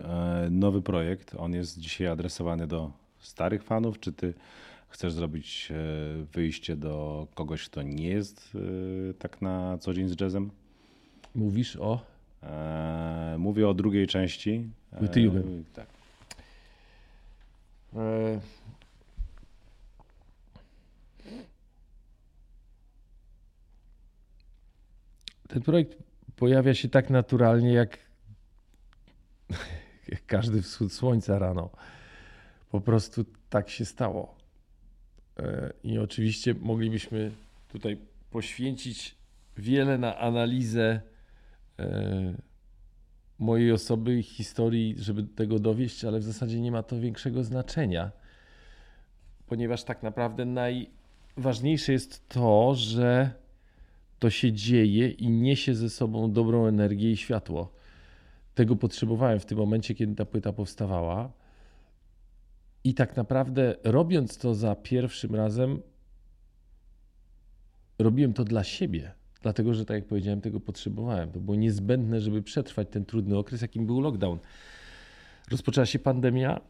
nowy 0.51 0.81
projekt, 0.81 1.35
on 1.37 1.53
jest 1.53 1.79
dzisiaj 1.79 2.07
adresowany 2.07 2.67
do 2.67 2.91
starych 3.19 3.63
fanów, 3.63 3.99
czy 3.99 4.13
ty 4.13 4.33
chcesz 4.87 5.13
zrobić 5.13 5.71
e, 5.71 5.75
wyjście 6.33 6.75
do 6.75 7.27
kogoś, 7.33 7.69
kto 7.69 7.81
nie 7.81 8.07
jest 8.07 8.57
tak 9.19 9.41
na 9.41 9.77
co 9.77 9.93
dzień 9.93 10.07
z 10.09 10.21
jazzem? 10.21 10.51
Mówisz 11.35 11.75
o? 11.75 12.05
E, 12.43 13.35
mówię 13.39 13.69
o 13.69 13.73
drugiej 13.73 14.07
części. 14.07 14.69
Płyty 14.97 15.19
e. 15.19 15.63
Tak. 15.73 15.87
E... 17.95 18.39
Ten 25.47 25.61
projekt 25.61 25.97
pojawia 26.35 26.73
się 26.73 26.89
tak 26.89 27.09
naturalnie, 27.09 27.73
jak, 27.73 27.97
jak 30.07 30.25
każdy 30.35 30.61
wschód 30.61 30.93
słońca 30.93 31.39
rano. 31.39 31.69
Po 32.71 32.81
prostu 32.81 33.25
tak 33.49 33.69
się 33.69 33.85
stało. 33.85 34.35
E, 35.39 35.73
I 35.83 35.99
oczywiście 35.99 36.53
moglibyśmy 36.53 37.31
tutaj 37.71 37.97
poświęcić 38.31 39.15
wiele 39.57 39.97
na 39.97 40.17
analizę 40.17 41.01
mojej 43.39 43.71
osoby 43.71 44.23
historii, 44.23 44.95
żeby 44.97 45.23
tego 45.23 45.59
dowieść, 45.59 46.05
ale 46.05 46.19
w 46.19 46.23
zasadzie 46.23 46.61
nie 46.61 46.71
ma 46.71 46.83
to 46.83 46.99
większego 46.99 47.43
znaczenia, 47.43 48.11
ponieważ 49.47 49.83
tak 49.83 50.03
naprawdę 50.03 50.45
najważniejsze 50.45 51.91
jest 51.91 52.29
to, 52.29 52.75
że 52.75 53.31
to 54.19 54.29
się 54.29 54.51
dzieje 54.51 55.09
i 55.09 55.29
niesie 55.29 55.75
ze 55.75 55.89
sobą 55.89 56.31
dobrą 56.31 56.67
energię 56.67 57.11
i 57.11 57.17
światło. 57.17 57.73
Tego 58.55 58.75
potrzebowałem 58.75 59.39
w 59.39 59.45
tym 59.45 59.57
momencie, 59.57 59.95
kiedy 59.95 60.15
ta 60.15 60.25
płyta 60.25 60.53
powstawała. 60.53 61.31
I 62.83 62.93
tak 62.93 63.17
naprawdę, 63.17 63.75
robiąc 63.83 64.37
to 64.37 64.55
za 64.55 64.75
pierwszym 64.75 65.35
razem, 65.35 65.81
robiłem 67.99 68.33
to 68.33 68.43
dla 68.43 68.63
siebie, 68.63 69.11
dlatego 69.43 69.73
że, 69.73 69.85
tak 69.85 69.95
jak 69.95 70.05
powiedziałem, 70.05 70.41
tego 70.41 70.59
potrzebowałem. 70.59 71.31
To 71.31 71.39
było 71.39 71.57
niezbędne, 71.57 72.21
żeby 72.21 72.41
przetrwać 72.41 72.87
ten 72.91 73.05
trudny 73.05 73.37
okres, 73.37 73.61
jakim 73.61 73.85
był 73.85 74.01
lockdown. 74.01 74.39
Rozpoczęła 75.51 75.85
się 75.85 75.99
pandemia 75.99 76.61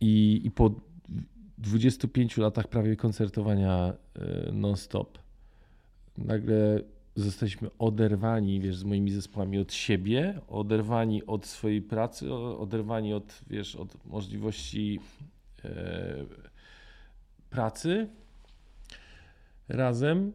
i, 0.00 0.40
i 0.44 0.50
po 0.50 0.70
25 1.58 2.36
latach 2.36 2.68
prawie 2.68 2.96
koncertowania 2.96 3.92
e, 4.14 4.52
non-stop, 4.52 5.18
nagle 6.18 6.80
zostaliśmy 7.16 7.68
oderwani, 7.78 8.60
wiesz, 8.60 8.76
z 8.76 8.84
moimi 8.84 9.10
zespołami 9.10 9.58
od 9.58 9.72
siebie, 9.72 10.40
oderwani 10.48 11.26
od 11.26 11.46
swojej 11.46 11.82
pracy, 11.82 12.34
oderwani 12.34 13.14
od, 13.14 13.40
wiesz, 13.50 13.76
od 13.76 14.06
możliwości 14.06 15.00
e, 15.64 16.24
pracy 17.50 18.08
razem. 19.68 20.32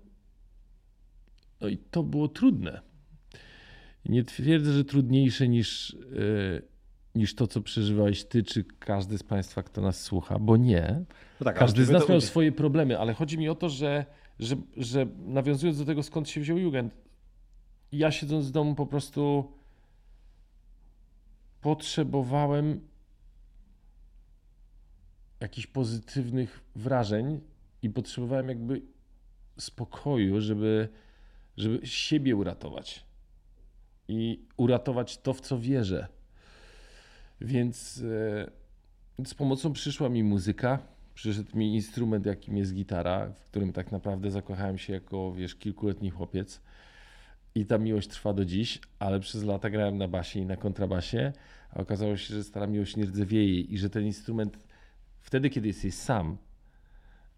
No 1.63 1.69
i 1.69 1.77
to 1.77 2.03
było 2.03 2.27
trudne. 2.27 2.81
Nie 4.05 4.23
twierdzę, 4.23 4.73
że 4.73 4.85
trudniejsze 4.85 5.47
niż, 5.47 5.93
e, 5.93 6.61
niż 7.15 7.35
to, 7.35 7.47
co 7.47 7.61
przeżywałeś 7.61 8.23
ty, 8.23 8.43
czy 8.43 8.63
każdy 8.79 9.17
z 9.17 9.23
Państwa, 9.23 9.63
kto 9.63 9.81
nas 9.81 10.01
słucha, 10.01 10.39
bo 10.39 10.57
nie. 10.57 11.05
No 11.39 11.43
tak, 11.43 11.57
każdy 11.57 11.85
z 11.85 11.89
nas 11.89 12.09
miał 12.09 12.21
swoje 12.21 12.51
problemy, 12.51 12.99
ale 12.99 13.13
chodzi 13.13 13.37
mi 13.37 13.49
o 13.49 13.55
to, 13.55 13.69
że 13.69 14.05
że, 14.39 14.55
że 14.77 15.07
nawiązując 15.25 15.79
do 15.79 15.85
tego, 15.85 16.03
skąd 16.03 16.29
się 16.29 16.41
wziął 16.41 16.57
Jugend, 16.57 16.93
ja 17.91 18.11
siedząc 18.11 18.47
w 18.47 18.51
domu 18.51 18.75
po 18.75 18.85
prostu 18.85 19.51
potrzebowałem 21.61 22.87
jakichś 25.39 25.67
pozytywnych 25.67 26.63
wrażeń 26.75 27.41
i 27.81 27.89
potrzebowałem 27.89 28.49
jakby 28.49 28.81
spokoju, 29.57 30.41
żeby, 30.41 30.89
żeby 31.57 31.87
siebie 31.87 32.35
uratować 32.35 33.05
i 34.07 34.39
uratować 34.57 35.17
to, 35.17 35.33
w 35.33 35.41
co 35.41 35.59
wierzę. 35.59 36.07
Więc 37.41 38.03
e, 39.19 39.25
z 39.25 39.33
pomocą 39.33 39.73
przyszła 39.73 40.09
mi 40.09 40.23
muzyka 40.23 40.79
przyszedł 41.13 41.57
mi 41.57 41.75
instrument, 41.75 42.25
jakim 42.25 42.57
jest 42.57 42.73
gitara, 42.73 43.27
w 43.27 43.45
którym 43.45 43.73
tak 43.73 43.91
naprawdę 43.91 44.31
zakochałem 44.31 44.77
się 44.77 44.93
jako, 44.93 45.33
wiesz, 45.33 45.55
kilkuletni 45.55 46.09
chłopiec. 46.09 46.61
I 47.55 47.65
ta 47.65 47.77
miłość 47.77 48.07
trwa 48.07 48.33
do 48.33 48.45
dziś, 48.45 48.79
ale 48.99 49.19
przez 49.19 49.43
lata 49.43 49.69
grałem 49.69 49.97
na 49.97 50.07
basie 50.07 50.39
i 50.39 50.45
na 50.45 50.57
kontrabasie, 50.57 51.33
a 51.71 51.79
okazało 51.79 52.17
się, 52.17 52.33
że 52.33 52.43
stara 52.43 52.67
miłość 52.67 52.95
nie 52.95 53.05
rdzewieje 53.05 53.61
i 53.61 53.77
że 53.77 53.89
ten 53.89 54.05
instrument 54.05 54.57
wtedy, 55.19 55.49
kiedy 55.49 55.67
jesteś 55.67 55.93
sam, 55.93 56.37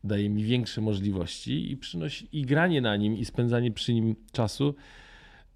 daje 0.05 0.29
mi 0.29 0.43
większe 0.43 0.81
możliwości 0.81 1.71
i 1.71 1.77
przynosi 1.77 2.27
i 2.31 2.41
granie 2.41 2.81
na 2.81 2.95
nim 2.95 3.17
i 3.17 3.25
spędzanie 3.25 3.71
przy 3.71 3.93
nim 3.93 4.15
czasu 4.31 4.75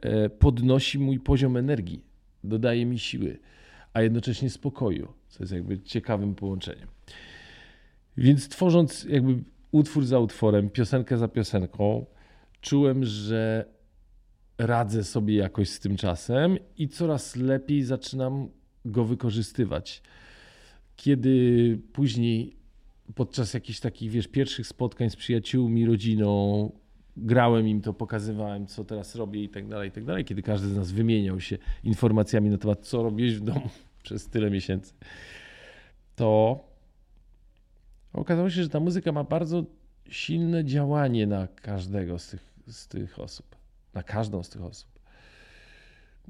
e, 0.01 0.29
podnosi 0.29 0.99
mój 0.99 1.19
poziom 1.19 1.57
energii, 1.57 2.03
dodaje 2.43 2.85
mi 2.85 2.99
siły, 2.99 3.39
a 3.93 4.01
jednocześnie 4.01 4.49
spokoju, 4.49 5.13
co 5.27 5.43
jest 5.43 5.53
jakby 5.53 5.79
ciekawym 5.79 6.35
połączeniem. 6.35 6.87
Więc 8.17 8.49
tworząc 8.49 9.03
jakby 9.03 9.43
utwór 9.71 10.05
za 10.05 10.19
utworem, 10.19 10.69
piosenkę 10.69 11.17
za 11.17 11.27
piosenką, 11.27 12.05
czułem, 12.61 13.05
że 13.05 13.65
radzę 14.57 15.03
sobie 15.03 15.35
jakoś 15.35 15.69
z 15.69 15.79
tym 15.79 15.97
czasem 15.97 16.57
i 16.77 16.87
coraz 16.87 17.35
lepiej 17.35 17.83
zaczynam 17.83 18.49
go 18.85 19.05
wykorzystywać. 19.05 20.01
Kiedy 20.95 21.79
później 21.93 22.58
podczas 23.15 23.53
jakichś 23.53 23.79
takich, 23.79 24.11
wiesz, 24.11 24.27
pierwszych 24.27 24.67
spotkań 24.67 25.09
z 25.09 25.15
przyjaciółmi, 25.15 25.85
rodziną, 25.85 26.71
grałem 27.17 27.67
im 27.67 27.81
to, 27.81 27.93
pokazywałem, 27.93 28.67
co 28.67 28.85
teraz 28.85 29.15
robię 29.15 29.43
i 29.43 29.49
tak 29.49 29.67
dalej, 29.67 29.89
i 29.89 29.91
tak 29.91 30.05
dalej. 30.05 30.25
Kiedy 30.25 30.41
każdy 30.41 30.67
z 30.67 30.75
nas 30.75 30.91
wymieniał 30.91 31.39
się 31.39 31.57
informacjami 31.83 32.49
na 32.49 32.57
temat, 32.57 32.87
co 32.87 33.03
robiłeś 33.03 33.35
w 33.35 33.43
domu 33.43 33.69
przez 34.03 34.27
tyle 34.27 34.51
miesięcy, 34.51 34.93
to 36.15 36.59
Okazało 38.13 38.49
się, 38.49 38.63
że 38.63 38.69
ta 38.69 38.79
muzyka 38.79 39.11
ma 39.11 39.23
bardzo 39.23 39.65
silne 40.09 40.65
działanie 40.65 41.27
na 41.27 41.47
każdego 41.47 42.19
z 42.19 42.29
tych, 42.29 42.53
z 42.67 42.87
tych 42.87 43.19
osób, 43.19 43.55
na 43.93 44.03
każdą 44.03 44.43
z 44.43 44.49
tych 44.49 44.63
osób. 44.63 44.89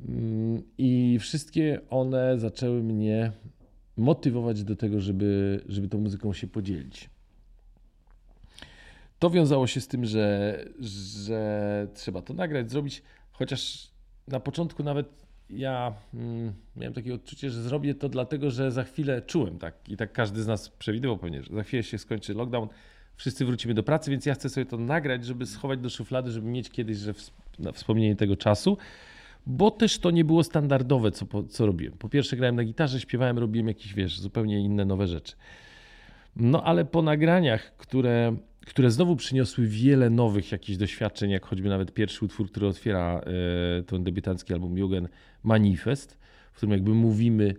Mm, 0.07 0.63
I 0.77 1.17
wszystkie 1.19 1.81
one 1.89 2.39
zaczęły 2.39 2.83
mnie 2.83 3.31
motywować 3.99 4.63
do 4.63 4.75
tego, 4.75 4.99
żeby, 4.99 5.61
żeby 5.69 5.87
tą 5.87 5.97
muzyką 5.97 6.33
się 6.33 6.47
podzielić. 6.47 7.09
To 9.19 9.29
wiązało 9.29 9.67
się 9.67 9.81
z 9.81 9.87
tym, 9.87 10.05
że, 10.05 10.65
że 10.79 11.87
trzeba 11.93 12.21
to 12.21 12.33
nagrać, 12.33 12.71
zrobić, 12.71 13.01
chociaż 13.31 13.91
na 14.27 14.39
początku 14.39 14.83
nawet 14.83 15.19
ja 15.49 15.93
mm, 16.13 16.53
miałem 16.75 16.93
takie 16.93 17.13
odczucie, 17.13 17.49
że 17.49 17.61
zrobię 17.61 17.95
to 17.95 18.09
dlatego, 18.09 18.51
że 18.51 18.71
za 18.71 18.83
chwilę 18.83 19.21
czułem 19.21 19.59
tak 19.59 19.89
i 19.89 19.97
tak 19.97 20.13
każdy 20.13 20.43
z 20.43 20.47
nas 20.47 20.69
przewidywał 20.69 21.17
pewnie, 21.17 21.43
że 21.43 21.53
za 21.53 21.63
chwilę 21.63 21.83
się 21.83 21.97
skończy 21.97 22.33
lockdown, 22.33 22.69
wszyscy 23.15 23.45
wrócimy 23.45 23.73
do 23.73 23.83
pracy, 23.83 24.11
więc 24.11 24.25
ja 24.25 24.33
chcę 24.33 24.49
sobie 24.49 24.65
to 24.65 24.77
nagrać, 24.77 25.25
żeby 25.25 25.45
schować 25.45 25.79
do 25.79 25.89
szuflady, 25.89 26.31
żeby 26.31 26.47
mieć 26.47 26.69
kiedyś 26.69 26.97
że 26.97 27.13
wspomnienie 27.73 28.15
tego 28.15 28.35
czasu, 28.35 28.77
bo 29.49 29.71
też 29.71 29.99
to 29.99 30.11
nie 30.11 30.25
było 30.25 30.43
standardowe, 30.43 31.11
co, 31.11 31.43
co 31.43 31.65
robiłem. 31.65 31.97
Po 31.97 32.09
pierwsze 32.09 32.37
grałem 32.37 32.55
na 32.55 32.63
gitarze, 32.63 32.99
śpiewałem, 32.99 33.37
robiłem 33.37 33.67
jakieś, 33.67 33.93
wiesz, 33.93 34.19
zupełnie 34.19 34.59
inne 34.59 34.85
nowe 34.85 35.07
rzeczy. 35.07 35.35
No 36.35 36.63
ale 36.63 36.85
po 36.85 37.01
nagraniach, 37.01 37.77
które 37.77 38.35
które 38.67 38.91
znowu 38.91 39.15
przyniosły 39.15 39.67
wiele 39.67 40.09
nowych 40.09 40.51
jakichś 40.51 40.77
doświadczeń, 40.77 41.31
jak 41.31 41.45
choćby 41.45 41.69
nawet 41.69 41.93
pierwszy 41.93 42.25
utwór, 42.25 42.51
który 42.51 42.67
otwiera 42.67 43.21
e, 43.79 43.83
ten 43.83 44.03
debiutancki 44.03 44.53
album 44.53 44.77
Jugend, 44.77 45.09
Manifest, 45.43 46.17
w 46.51 46.57
którym 46.57 46.71
jakby 46.71 46.93
mówimy 46.93 47.55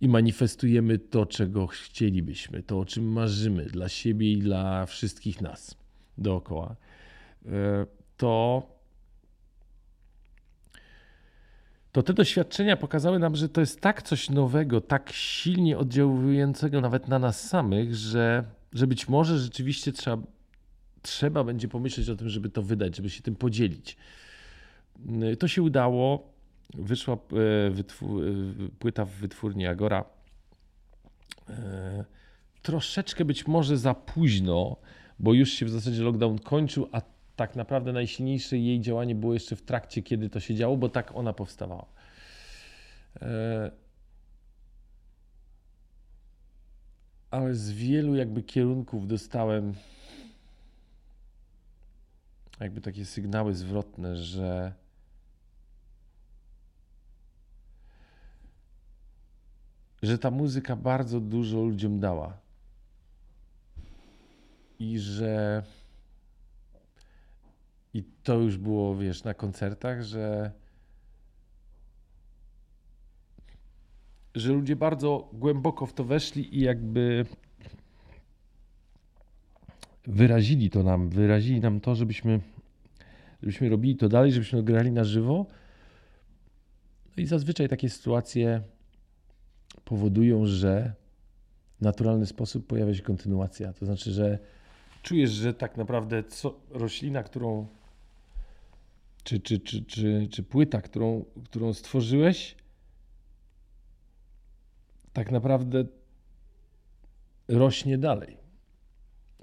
i 0.00 0.08
manifestujemy 0.08 0.98
to, 0.98 1.26
czego 1.26 1.66
chcielibyśmy, 1.66 2.62
to, 2.62 2.78
o 2.78 2.84
czym 2.84 3.12
marzymy 3.12 3.64
dla 3.64 3.88
siebie 3.88 4.32
i 4.32 4.38
dla 4.38 4.86
wszystkich 4.86 5.40
nas 5.40 5.76
dookoła, 6.18 6.76
e, 7.46 7.50
to, 8.16 8.62
to 11.92 12.02
te 12.02 12.14
doświadczenia 12.14 12.76
pokazały 12.76 13.18
nam, 13.18 13.36
że 13.36 13.48
to 13.48 13.60
jest 13.60 13.80
tak 13.80 14.02
coś 14.02 14.30
nowego, 14.30 14.80
tak 14.80 15.10
silnie 15.12 15.78
oddziałującego 15.78 16.80
nawet 16.80 17.08
na 17.08 17.18
nas 17.18 17.48
samych, 17.48 17.94
że 17.94 18.44
że 18.72 18.86
być 18.86 19.08
może 19.08 19.38
rzeczywiście 19.38 19.92
trzeba, 19.92 20.22
trzeba 21.02 21.44
będzie 21.44 21.68
pomyśleć 21.68 22.08
o 22.08 22.16
tym, 22.16 22.28
żeby 22.28 22.48
to 22.48 22.62
wydać, 22.62 22.96
żeby 22.96 23.10
się 23.10 23.22
tym 23.22 23.36
podzielić. 23.36 23.96
Y, 25.32 25.36
to 25.36 25.48
się 25.48 25.62
udało. 25.62 26.32
Wyszła 26.74 27.14
e, 27.14 27.18
e, 27.68 28.68
płyta 28.78 29.04
w 29.04 29.10
wytwórni 29.10 29.66
Agora. 29.66 30.04
E, 31.48 32.04
troszeczkę 32.62 33.24
być 33.24 33.46
może 33.46 33.78
za 33.78 33.94
późno, 33.94 34.76
bo 35.18 35.32
już 35.32 35.50
się 35.50 35.66
w 35.66 35.70
zasadzie 35.70 36.02
lockdown 36.02 36.38
kończył, 36.38 36.88
a 36.92 37.00
tak 37.36 37.56
naprawdę 37.56 37.92
najsilniejsze 37.92 38.58
jej 38.58 38.80
działanie 38.80 39.14
było 39.14 39.34
jeszcze 39.34 39.56
w 39.56 39.62
trakcie, 39.62 40.02
kiedy 40.02 40.30
to 40.30 40.40
się 40.40 40.54
działo, 40.54 40.76
bo 40.76 40.88
tak 40.88 41.16
ona 41.16 41.32
powstawała 41.32 41.86
ale 47.32 47.54
z 47.54 47.72
wielu 47.72 48.14
jakby 48.14 48.42
kierunków 48.42 49.08
dostałem 49.08 49.74
jakby 52.60 52.80
takie 52.80 53.04
sygnały 53.04 53.54
zwrotne, 53.54 54.16
że 54.16 54.72
że 60.02 60.18
ta 60.18 60.30
muzyka 60.30 60.76
bardzo 60.76 61.20
dużo 61.20 61.60
ludziom 61.60 62.00
dała. 62.00 62.38
I 64.78 64.98
że 64.98 65.62
i 67.94 68.04
to 68.22 68.34
już 68.34 68.58
było, 68.58 68.96
wiesz, 68.96 69.24
na 69.24 69.34
koncertach, 69.34 70.02
że 70.02 70.52
że 74.34 74.52
ludzie 74.52 74.76
bardzo 74.76 75.30
głęboko 75.32 75.86
w 75.86 75.92
to 75.92 76.04
weszli 76.04 76.58
i 76.58 76.60
jakby 76.60 77.26
wyrazili 80.06 80.70
to 80.70 80.82
nam, 80.82 81.08
wyrazili 81.08 81.60
nam 81.60 81.80
to, 81.80 81.94
żebyśmy, 81.94 82.40
żebyśmy 83.42 83.68
robili 83.68 83.96
to 83.96 84.08
dalej, 84.08 84.32
żebyśmy 84.32 84.62
grali 84.62 84.92
na 84.92 85.04
żywo. 85.04 85.46
No 87.16 87.22
i 87.22 87.26
zazwyczaj 87.26 87.68
takie 87.68 87.90
sytuacje 87.90 88.62
powodują, 89.84 90.46
że 90.46 90.92
w 91.78 91.82
naturalny 91.84 92.26
sposób 92.26 92.66
pojawia 92.66 92.94
się 92.94 93.02
kontynuacja. 93.02 93.72
To 93.72 93.86
znaczy, 93.86 94.12
że 94.12 94.38
czujesz, 95.02 95.30
że 95.30 95.54
tak 95.54 95.76
naprawdę 95.76 96.24
co, 96.24 96.60
roślina, 96.70 97.22
którą 97.22 97.66
czy, 99.24 99.40
czy, 99.40 99.60
czy, 99.60 99.84
czy, 99.84 100.28
czy 100.30 100.42
płyta, 100.42 100.80
którą, 100.80 101.24
którą 101.44 101.74
stworzyłeś, 101.74 102.56
tak 105.12 105.30
naprawdę 105.30 105.84
rośnie 107.48 107.98
dalej. 107.98 108.36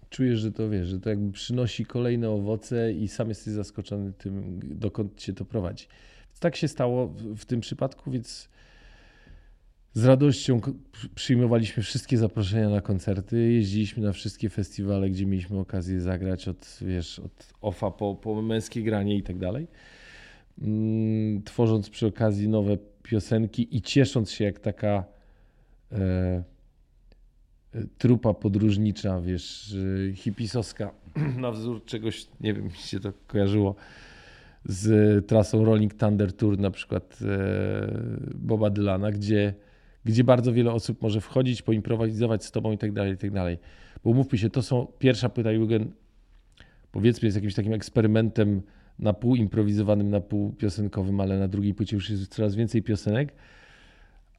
Czujesz, 0.09 0.39
że 0.39 0.51
to 0.51 0.69
wiesz, 0.69 0.87
że 0.87 0.99
to 0.99 1.09
jakby 1.09 1.31
przynosi 1.31 1.85
kolejne 1.85 2.29
owoce 2.29 2.93
i 2.93 3.07
sam 3.07 3.29
jesteś 3.29 3.53
zaskoczony 3.53 4.13
tym, 4.13 4.59
dokąd 4.63 5.17
cię 5.17 5.33
to 5.33 5.45
prowadzi. 5.45 5.87
Tak 6.39 6.55
się 6.55 6.67
stało 6.67 7.07
w, 7.07 7.35
w 7.35 7.45
tym 7.45 7.59
przypadku, 7.59 8.11
więc 8.11 8.49
z 9.93 10.05
radością 10.05 10.61
przyjmowaliśmy 11.15 11.83
wszystkie 11.83 12.17
zaproszenia 12.17 12.69
na 12.69 12.81
koncerty, 12.81 13.51
jeździliśmy 13.53 14.03
na 14.03 14.13
wszystkie 14.13 14.49
festiwale, 14.49 15.09
gdzie 15.09 15.25
mieliśmy 15.25 15.59
okazję 15.59 16.01
zagrać 16.01 16.47
od, 16.47 16.79
wiesz, 16.81 17.19
od 17.19 17.53
OFA 17.61 17.91
po, 17.91 18.15
po 18.15 18.41
męskie 18.41 18.83
granie 18.83 19.17
i 19.17 19.23
tak 19.23 19.37
dalej. 19.37 19.67
Mm, 20.61 21.43
tworząc 21.43 21.89
przy 21.89 22.07
okazji 22.07 22.49
nowe 22.49 22.77
piosenki 23.03 23.77
i 23.77 23.81
ciesząc 23.81 24.31
się 24.31 24.43
jak 24.43 24.59
taka 24.59 25.03
e, 25.91 25.97
e 25.97 26.43
trupa 27.97 28.33
podróżnicza, 28.33 29.21
wiesz, 29.21 29.75
hipisowska, 30.15 30.91
na 31.37 31.51
wzór 31.51 31.85
czegoś, 31.85 32.27
nie 32.41 32.53
wiem, 32.53 32.63
mi 32.63 32.71
się 32.71 32.99
to 32.99 33.13
kojarzyło 33.27 33.75
z 34.65 35.27
trasą 35.27 35.65
Rolling 35.65 35.93
Thunder 35.93 36.33
Tour, 36.33 36.59
na 36.59 36.71
przykład 36.71 37.19
e, 37.21 37.91
Boba 38.35 38.69
Dylana, 38.69 39.11
gdzie 39.11 39.53
gdzie 40.05 40.23
bardzo 40.23 40.53
wiele 40.53 40.71
osób 40.71 41.01
może 41.01 41.21
wchodzić, 41.21 41.61
poimprowizować 41.61 42.45
z 42.45 42.51
tobą 42.51 42.71
i 42.71 42.77
tak 42.77 42.91
dalej, 42.91 43.13
i 43.13 43.17
tak 43.17 43.31
dalej. 43.31 43.57
Bo 44.03 44.09
umówmy 44.09 44.37
się, 44.37 44.49
to 44.49 44.61
są 44.61 44.87
pierwsza 44.99 45.29
płyta 45.29 45.51
Jugen, 45.51 45.91
powiedzmy 46.91 47.25
jest 47.25 47.35
jakimś 47.35 47.53
takim 47.53 47.73
eksperymentem 47.73 48.61
na 48.99 49.13
pół 49.13 49.35
improwizowanym, 49.35 50.09
na 50.09 50.21
pół 50.21 50.53
piosenkowym, 50.53 51.19
ale 51.19 51.39
na 51.39 51.47
drugiej 51.47 51.73
płycie 51.73 51.95
już 51.95 52.09
jest 52.09 52.35
coraz 52.35 52.55
więcej 52.55 52.83
piosenek, 52.83 53.33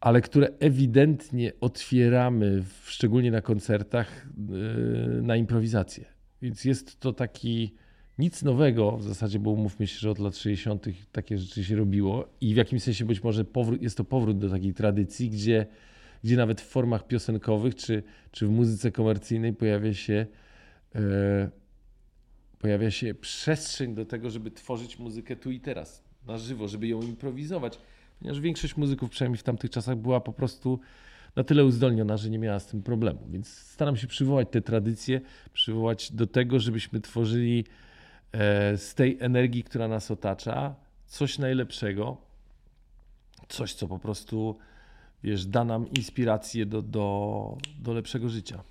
ale 0.00 0.20
które 0.20 0.48
ewidentnie 0.60 1.52
otwieramy, 1.60 2.62
szczególnie 2.84 3.30
na 3.30 3.40
koncertach, 3.40 4.26
yy, 4.48 5.22
na 5.22 5.36
improwizację. 5.36 6.04
Więc 6.42 6.64
jest 6.64 7.00
to 7.00 7.12
taki 7.12 7.74
nic 8.20 8.42
nowego 8.42 8.96
w 8.96 9.02
zasadzie, 9.02 9.38
bo 9.38 9.50
umówmy 9.50 9.86
się, 9.86 9.98
że 9.98 10.10
od 10.10 10.18
lat 10.18 10.36
60. 10.36 10.86
takie 11.12 11.38
rzeczy 11.38 11.64
się 11.64 11.76
robiło 11.76 12.28
i 12.40 12.54
w 12.54 12.56
jakimś 12.56 12.82
sensie 12.82 13.04
być 13.04 13.22
może 13.22 13.44
powrót, 13.44 13.82
jest 13.82 13.96
to 13.96 14.04
powrót 14.04 14.38
do 14.38 14.50
takiej 14.50 14.74
tradycji, 14.74 15.30
gdzie, 15.30 15.66
gdzie 16.24 16.36
nawet 16.36 16.60
w 16.60 16.66
formach 16.66 17.06
piosenkowych 17.06 17.74
czy, 17.74 18.02
czy 18.30 18.46
w 18.46 18.50
muzyce 18.50 18.92
komercyjnej 18.92 19.52
pojawia 19.52 19.94
się, 19.94 20.26
e, 20.94 21.50
pojawia 22.58 22.90
się 22.90 23.14
przestrzeń 23.14 23.94
do 23.94 24.04
tego, 24.06 24.30
żeby 24.30 24.50
tworzyć 24.50 24.98
muzykę 24.98 25.36
tu 25.36 25.50
i 25.50 25.60
teraz, 25.60 26.04
na 26.26 26.38
żywo, 26.38 26.68
żeby 26.68 26.88
ją 26.88 27.02
improwizować. 27.02 27.78
Ponieważ 28.18 28.40
większość 28.40 28.76
muzyków, 28.76 29.10
przynajmniej 29.10 29.38
w 29.38 29.42
tamtych 29.42 29.70
czasach, 29.70 29.96
była 29.96 30.20
po 30.20 30.32
prostu 30.32 30.80
na 31.36 31.44
tyle 31.44 31.64
uzdolniona, 31.64 32.16
że 32.16 32.30
nie 32.30 32.38
miała 32.38 32.60
z 32.60 32.66
tym 32.66 32.82
problemu. 32.82 33.20
Więc 33.30 33.48
staram 33.48 33.96
się 33.96 34.06
przywołać 34.06 34.48
te 34.50 34.60
tradycje, 34.60 35.20
przywołać 35.52 36.12
do 36.12 36.26
tego, 36.26 36.58
żebyśmy 36.58 37.00
tworzyli 37.00 37.64
z 38.76 38.94
tej 38.94 39.16
energii, 39.20 39.64
która 39.64 39.88
nas 39.88 40.10
otacza, 40.10 40.74
coś 41.06 41.38
najlepszego, 41.38 42.16
coś, 43.48 43.74
co 43.74 43.88
po 43.88 43.98
prostu 43.98 44.58
wiesz, 45.24 45.46
da 45.46 45.64
nam 45.64 45.88
inspirację 45.88 46.66
do, 46.66 46.82
do, 46.82 47.56
do 47.78 47.92
lepszego 47.92 48.28
życia. 48.28 48.62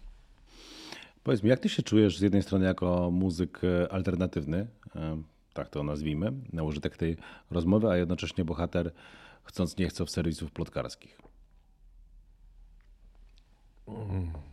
Powiedz 1.23 1.43
mi, 1.43 1.49
jak 1.49 1.59
ty 1.59 1.69
się 1.69 1.83
czujesz 1.83 2.17
z 2.17 2.21
jednej 2.21 2.43
strony 2.43 2.65
jako 2.65 3.11
muzyk 3.11 3.61
e, 3.63 3.91
alternatywny, 3.91 4.67
e, 4.95 5.21
tak 5.53 5.69
to 5.69 5.83
nazwijmy, 5.83 6.31
na 6.53 6.63
użytek 6.63 6.97
tej 6.97 7.17
rozmowy, 7.51 7.89
a 7.89 7.97
jednocześnie 7.97 8.45
bohater, 8.45 8.91
chcąc 9.43 9.77
nie 9.77 9.87
chcąc, 9.87 10.11
serwisów 10.11 10.51
plotkarskich? 10.51 11.21
Mm. 13.87 14.48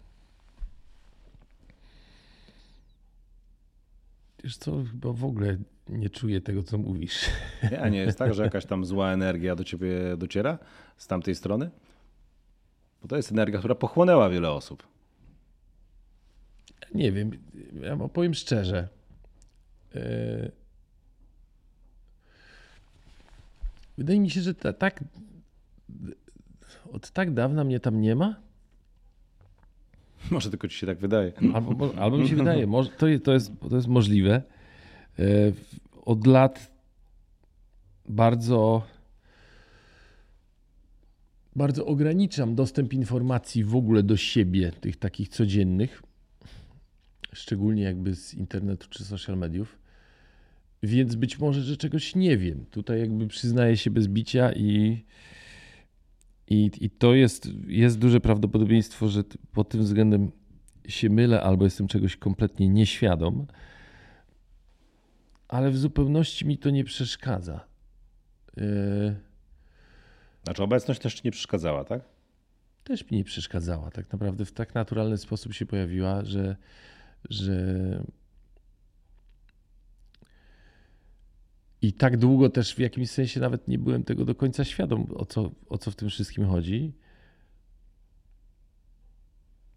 Wiesz 4.47 4.57
co, 4.57 4.85
chyba 4.91 5.13
w 5.13 5.25
ogóle 5.25 5.57
nie 5.89 6.11
czuję 6.11 6.41
tego, 6.41 6.63
co 6.63 6.79
mówisz. 6.79 7.27
Nie, 7.71 7.81
a 7.81 7.89
nie 7.89 7.99
jest 7.99 8.19
tak, 8.19 8.35
że 8.35 8.43
jakaś 8.43 8.67
tam 8.67 8.85
zła 8.85 9.13
energia 9.13 9.57
do 9.57 9.65
ciebie 9.65 10.17
dociera 10.17 10.59
z 10.97 11.07
tamtej 11.07 11.35
strony? 11.35 11.71
Bo 13.03 13.09
to 13.09 13.17
jest 13.17 13.33
energia, 13.33 13.59
która 13.59 13.75
pochłonęła 13.75 14.31
wiele 14.31 14.51
osób. 14.51 14.87
Nie 16.95 17.13
wiem, 17.13 17.31
ja 17.83 17.97
powiem 17.97 18.35
szczerze. 18.35 18.89
E, 19.95 20.51
wydaje 23.99 24.21
mi 24.21 24.31
się, 24.31 24.41
że 24.41 24.55
ta, 24.55 24.73
tak 24.73 25.05
od 26.93 27.11
tak 27.11 27.35
dawna 27.35 27.65
mnie 27.65 27.81
tam 27.81 28.01
nie 28.01 28.17
ma. 28.17 28.46
Może 30.31 30.51
tylko 30.51 30.69
ci 30.69 30.79
się 30.79 30.87
tak 30.87 30.99
wydaje. 30.99 31.33
Albo, 31.55 31.95
albo 31.99 32.19
mi 32.19 32.29
się 32.29 32.37
wydaje, 32.37 32.67
to, 32.99 33.07
to, 33.25 33.33
jest, 33.33 33.53
to 33.71 33.77
jest 33.77 33.89
możliwe. 33.89 34.43
E, 35.19 35.23
od 36.05 36.27
lat 36.27 36.73
bardzo 38.09 38.83
bardzo 41.57 41.87
ograniczam 41.87 42.55
dostęp 42.55 42.93
informacji 42.93 43.65
w 43.65 43.77
ogóle 43.77 44.03
do 44.03 44.17
siebie, 44.17 44.73
tych 44.81 44.97
takich 44.97 45.29
codziennych, 45.29 46.03
szczególnie 47.33 47.83
jakby 47.83 48.15
z 48.15 48.35
internetu 48.35 48.87
czy 48.91 49.05
social 49.05 49.39
mediów. 49.39 49.79
Więc 50.83 51.15
być 51.15 51.39
może, 51.39 51.63
że 51.63 51.77
czegoś 51.77 52.15
nie 52.15 52.37
wiem. 52.37 52.65
Tutaj 52.71 53.01
jakby 53.01 53.27
przyznaję 53.27 53.77
się 53.77 53.91
bez 53.91 54.09
bicia 54.09 54.53
i, 54.53 55.05
i, 56.49 56.71
i 56.81 56.91
to 56.91 57.15
jest, 57.15 57.49
jest 57.67 57.99
duże 57.99 58.21
prawdopodobieństwo, 58.21 59.09
że 59.09 59.23
pod 59.53 59.69
tym 59.69 59.81
względem 59.81 60.33
się 60.89 61.11
mylę 61.11 61.43
albo 61.43 61.65
jestem 61.65 61.89
czegoś 61.89 62.17
kompletnie 62.17 62.69
nieświadom, 62.69 63.47
ale 65.49 65.71
w 65.71 65.79
zupełności 65.79 66.47
mi 66.47 66.59
to 66.59 66.71
nie 66.71 66.85
przeszkadza. 66.85 67.61
Yy... 68.57 69.17
Znaczy 70.45 70.63
obecność 70.63 71.01
też 71.01 71.25
nie 71.25 71.31
przeszkadzała, 71.31 71.85
tak? 71.85 72.03
Też 72.85 73.11
mi 73.11 73.19
nie 73.19 73.25
przeszkadzała. 73.25 73.91
Tak 73.91 74.13
naprawdę 74.13 74.45
w 74.45 74.53
tak 74.53 74.75
naturalny 74.75 75.19
sposób 75.19 75.55
się 75.55 75.67
pojawiła, 75.67 76.25
że, 76.25 76.57
że 77.31 77.55
I 81.87 81.92
tak 81.92 82.16
długo 82.16 82.49
też 82.49 82.75
w 82.75 82.79
jakimś 82.79 83.11
sensie 83.11 83.40
nawet 83.40 83.68
nie 83.68 83.79
byłem 83.79 84.05
tego 84.05 84.25
do 84.25 84.35
końca 84.35 84.64
świadom, 84.64 85.07
o 85.14 85.25
co, 85.25 85.51
o 85.68 85.79
co 85.79 85.90
w 85.90 85.96
tym 85.96 86.09
wszystkim 86.09 86.46
chodzi. 86.46 86.92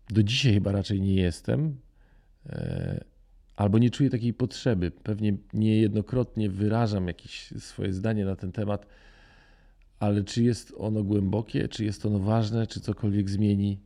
Do 0.10 0.24
dzisiaj 0.24 0.54
chyba 0.54 0.72
raczej 0.72 1.02
nie 1.02 1.16
jestem, 1.16 1.78
e, 2.46 3.04
albo 3.56 3.80
nie 3.80 3.90
czuję 3.90 4.10
takiej 4.10 4.34
potrzeby. 4.34 4.92
Pewnie 4.92 5.38
niejednokrotnie 5.54 6.50
wyrażam 6.50 7.08
jakieś 7.08 7.54
swoje 7.60 7.94
zdanie 7.94 8.26
na 8.26 8.36
ten 8.36 8.52
temat, 8.52 8.86
ale 10.00 10.24
czy 10.24 10.44
jest 10.44 10.74
ono 10.78 11.04
głębokie, 11.04 11.68
czy 11.68 11.86
jest 11.86 12.06
ono 12.06 12.20
ważne, 12.20 12.68
czy 12.68 12.80
cokolwiek 12.80 13.30
zmieni, 13.30 13.80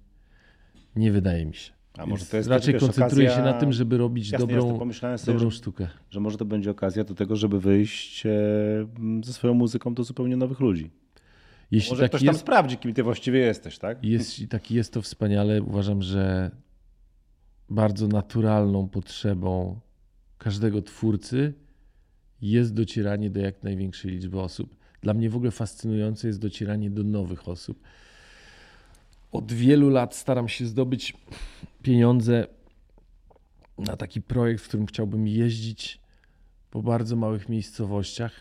nie 0.96 1.12
wydaje 1.12 1.46
mi 1.46 1.56
się. 1.56 1.72
A 1.98 2.06
może 2.06 2.26
to 2.26 2.38
jest 2.38 2.50
raczej 2.50 2.80
koncentruję 2.80 3.28
okazja... 3.28 3.46
się 3.46 3.54
na 3.54 3.60
tym, 3.60 3.74
żeby 3.74 3.98
robić 3.98 4.32
jasne, 4.32 4.48
dobrą, 4.48 4.90
sobie, 4.94 5.18
dobrą 5.26 5.50
sztukę. 5.50 5.88
Że 6.10 6.20
może 6.20 6.38
to 6.38 6.46
będzie 6.46 6.72
okazja 6.72 7.04
do 7.04 7.16
tego, 7.16 7.36
żeby 7.36 7.60
wyjść 7.60 8.26
e, 8.26 8.30
ze 9.24 9.34
swoją 9.34 9.54
muzyką 9.54 9.94
do 9.94 10.04
zupełnie 10.04 10.38
nowych 10.38 10.60
ludzi. 10.60 10.92
Jeśli 11.72 11.92
może 11.92 12.10
ktoś 12.10 12.22
jest, 12.22 12.34
tam 12.34 12.42
sprawdzi, 12.42 12.78
kim 12.78 12.94
ty 12.94 13.04
właściwie 13.04 13.40
jesteś, 13.40 13.78
tak? 13.78 13.98
Jeśli 14.04 14.48
taki 14.48 14.76
jest 14.76 14.94
to 14.94 15.02
wspaniale, 15.02 15.62
uważam, 15.62 16.02
że 16.02 16.52
bardzo 17.70 18.08
naturalną 18.08 18.88
potrzebą 18.88 19.80
każdego 20.38 20.82
twórcy 20.82 21.54
jest 22.42 22.74
docieranie 22.74 23.30
do 23.30 23.40
jak 23.40 23.64
największej 23.64 24.12
liczby 24.12 24.40
osób. 24.40 24.76
Dla 25.02 25.14
mnie 25.14 25.30
w 25.30 25.36
ogóle 25.36 25.52
fascynujące 25.52 26.28
jest 26.28 26.40
docieranie 26.40 26.90
do 26.90 27.04
nowych 27.04 27.48
osób 27.48 27.80
od 29.34 29.52
wielu 29.52 29.90
lat 29.90 30.16
staram 30.16 30.50
się 30.50 30.66
zdobyć 30.66 31.14
pieniądze 31.84 32.48
na 33.78 33.98
taki 33.98 34.22
projekt, 34.22 34.64
w 34.64 34.68
którym 34.68 34.86
chciałbym 34.86 35.28
jeździć 35.28 36.02
po 36.72 36.82
bardzo 36.82 37.16
małych 37.16 37.50
miejscowościach, 37.50 38.32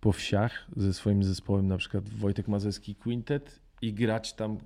po 0.00 0.12
wsiach 0.12 0.66
ze 0.76 0.94
swoim 0.94 1.24
zespołem, 1.24 1.66
na 1.66 1.76
przykład 1.76 2.08
Wojtek 2.08 2.48
Mazowski 2.48 2.94
Quintet 2.94 3.60
i 3.82 3.94
grać 3.94 4.32
tam 4.32 4.58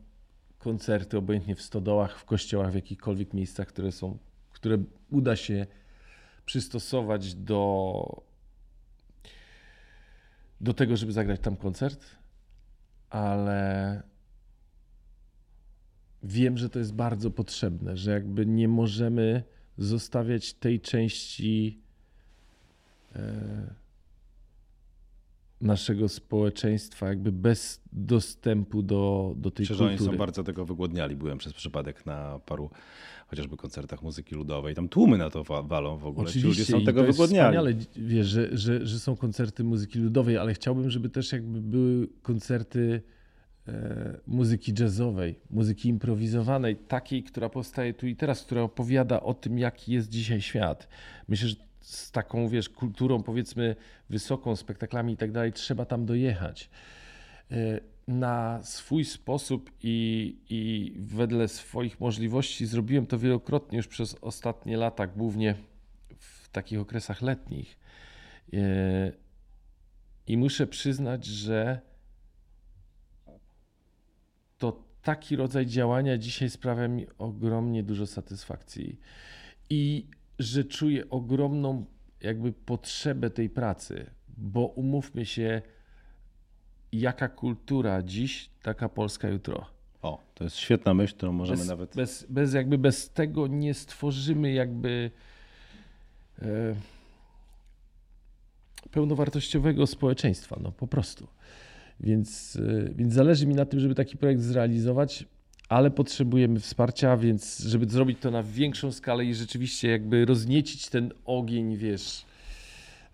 koncerty, 0.58 1.18
obojętnie 1.18 1.54
w 1.54 1.62
stodołach, 1.62 2.18
w 2.18 2.24
kościołach, 2.24 2.72
w 2.72 2.74
jakichkolwiek 2.74 3.34
miejscach, 3.34 3.68
które 3.68 3.92
są, 3.92 4.18
które 4.52 4.78
uda 5.10 5.36
się 5.36 5.66
przystosować 6.46 7.34
do, 7.34 8.22
do 10.60 10.74
tego, 10.74 10.96
żeby 10.96 11.12
zagrać 11.12 11.40
tam 11.40 11.56
koncert. 11.56 12.04
Ale 13.10 14.02
wiem, 16.22 16.58
że 16.58 16.68
to 16.68 16.78
jest 16.78 16.94
bardzo 16.94 17.30
potrzebne, 17.30 17.96
że 17.96 18.10
jakby 18.10 18.46
nie 18.46 18.68
możemy 18.68 19.42
zostawiać 19.78 20.54
tej 20.54 20.80
części 20.80 21.78
e, 23.16 23.74
naszego 25.60 26.08
społeczeństwa 26.08 27.08
jakby 27.08 27.32
bez 27.32 27.80
dostępu 27.92 28.82
do, 28.82 29.34
do 29.36 29.50
tej 29.50 29.62
Myślę, 29.64 29.76
że 29.76 29.84
oni 29.84 29.96
kultury. 29.96 30.16
są 30.16 30.18
bardzo 30.18 30.44
tego 30.44 30.64
wygłodniali. 30.64 31.16
Byłem 31.16 31.38
przez 31.38 31.52
przypadek 31.52 32.06
na 32.06 32.38
paru 32.46 32.70
chociażby 33.26 33.56
koncertach 33.56 34.02
muzyki 34.02 34.34
ludowej. 34.34 34.74
Tam 34.74 34.88
tłumy 34.88 35.18
na 35.18 35.30
to 35.30 35.44
wa- 35.44 35.62
walą 35.62 35.96
w 35.98 36.06
ogóle. 36.06 36.30
Ci 36.30 36.38
ludzie 36.38 36.48
Oczywiście 36.48 36.72
są 36.72 36.84
tego 36.84 37.00
to 37.00 37.06
wygłodniali. 37.06 37.56
wspaniale, 37.56 37.84
wiesz, 38.08 38.26
że, 38.26 38.56
że, 38.58 38.86
że 38.86 38.98
są 38.98 39.16
koncerty 39.16 39.64
muzyki 39.64 39.98
ludowej, 39.98 40.36
ale 40.38 40.54
chciałbym, 40.54 40.90
żeby 40.90 41.08
też 41.10 41.32
jakby 41.32 41.60
były 41.60 42.08
koncerty 42.22 43.02
muzyki 44.26 44.74
jazzowej, 44.78 45.40
muzyki 45.50 45.88
improwizowanej, 45.88 46.76
takiej, 46.76 47.22
która 47.22 47.48
powstaje 47.48 47.94
tu 47.94 48.06
i 48.06 48.16
teraz, 48.16 48.42
która 48.42 48.62
opowiada 48.62 49.20
o 49.20 49.34
tym, 49.34 49.58
jaki 49.58 49.92
jest 49.92 50.08
dzisiaj 50.08 50.40
świat. 50.40 50.88
Myślę, 51.28 51.48
że 51.48 51.56
z 51.80 52.10
taką, 52.10 52.48
wiesz, 52.48 52.68
kulturą 52.68 53.22
powiedzmy 53.22 53.76
wysoką, 54.10 54.56
spektaklami 54.56 55.12
i 55.12 55.16
tak 55.16 55.32
dalej, 55.32 55.52
trzeba 55.52 55.84
tam 55.84 56.06
dojechać. 56.06 56.70
E, 57.50 57.80
Na 58.08 58.60
swój 58.62 59.04
sposób 59.04 59.70
i, 59.82 60.36
i 60.50 60.92
wedle 60.98 61.48
swoich 61.48 62.00
możliwości 62.00 62.66
zrobiłem 62.66 63.06
to 63.06 63.18
wielokrotnie 63.18 63.76
już 63.76 63.88
przez 63.88 64.16
ostatnie 64.20 64.76
lata, 64.76 65.06
głównie 65.06 65.54
w 66.18 66.48
takich 66.48 66.80
okresach 66.80 67.22
letnich. 67.22 67.78
E, 68.52 69.12
I 70.26 70.36
muszę 70.36 70.66
przyznać, 70.66 71.24
że 71.26 71.80
to 74.58 74.82
taki 75.02 75.36
rodzaj 75.36 75.66
działania 75.66 76.18
dzisiaj 76.18 76.50
sprawia 76.50 76.88
mi 76.88 77.06
ogromnie 77.18 77.82
dużo 77.82 78.06
satysfakcji 78.06 78.98
i 79.70 80.06
że 80.38 80.64
czuję 80.64 81.10
ogromną 81.10 81.84
jakby 82.20 82.52
potrzebę 82.52 83.30
tej 83.30 83.50
pracy, 83.50 84.10
bo 84.36 84.66
umówmy 84.66 85.26
się, 85.26 85.62
jaka 86.92 87.28
kultura 87.28 88.02
dziś, 88.02 88.50
taka 88.62 88.88
Polska 88.88 89.28
jutro. 89.28 89.66
O, 90.02 90.20
to 90.34 90.44
jest 90.44 90.56
świetna 90.56 90.94
myśl, 90.94 91.14
którą 91.14 91.32
możemy 91.32 91.58
Bez, 91.58 91.68
nawet... 91.68 91.96
bez, 91.96 92.26
bez 92.28 92.54
jakby 92.54 92.78
bez 92.78 93.10
tego 93.10 93.46
nie 93.46 93.74
stworzymy 93.74 94.52
jakby 94.52 95.10
e, 96.42 96.74
pełnowartościowego 98.90 99.86
społeczeństwa, 99.86 100.58
no 100.60 100.72
po 100.72 100.86
prostu. 100.86 101.28
Więc, 102.02 102.56
e, 102.56 102.94
więc 102.94 103.12
zależy 103.12 103.46
mi 103.46 103.54
na 103.54 103.64
tym, 103.64 103.80
żeby 103.80 103.94
taki 103.94 104.16
projekt 104.16 104.42
zrealizować, 104.42 105.24
ale 105.68 105.90
potrzebujemy 105.90 106.60
wsparcia, 106.60 107.16
więc 107.16 107.58
żeby 107.58 107.86
zrobić 107.86 108.18
to 108.20 108.30
na 108.30 108.42
większą 108.42 108.92
skalę 108.92 109.24
i 109.24 109.34
rzeczywiście 109.34 109.90
jakby 109.90 110.24
rozniecić 110.24 110.88
ten 110.88 111.12
ogień, 111.24 111.76
wiesz, 111.76 112.24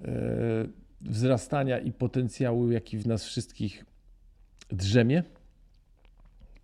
e, 0.00 0.68
wzrastania 1.00 1.78
i 1.78 1.92
potencjału, 1.92 2.70
jaki 2.70 2.98
w 2.98 3.06
nas 3.06 3.24
wszystkich 3.24 3.84
drzemie, 4.72 5.22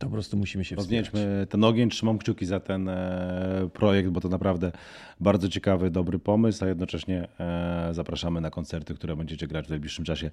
to 0.04 0.08
po 0.08 0.12
prostu 0.12 0.36
musimy 0.36 0.64
się 0.64 0.76
wspierać. 0.76 1.06
Roznieśmy 1.06 1.46
ten 1.50 1.64
ogień, 1.64 1.90
trzymam 1.90 2.18
kciuki 2.18 2.46
za 2.46 2.60
ten 2.60 2.88
e, 2.88 3.68
projekt, 3.72 4.08
bo 4.08 4.20
to 4.20 4.28
naprawdę 4.28 4.72
bardzo 5.20 5.48
ciekawy, 5.48 5.90
dobry 5.90 6.18
pomysł, 6.18 6.64
a 6.64 6.68
jednocześnie 6.68 7.28
e, 7.40 7.88
zapraszamy 7.94 8.40
na 8.40 8.50
koncerty, 8.50 8.94
które 8.94 9.16
będziecie 9.16 9.46
grać 9.46 9.66
w 9.66 9.70
najbliższym 9.70 10.04
czasie 10.04 10.30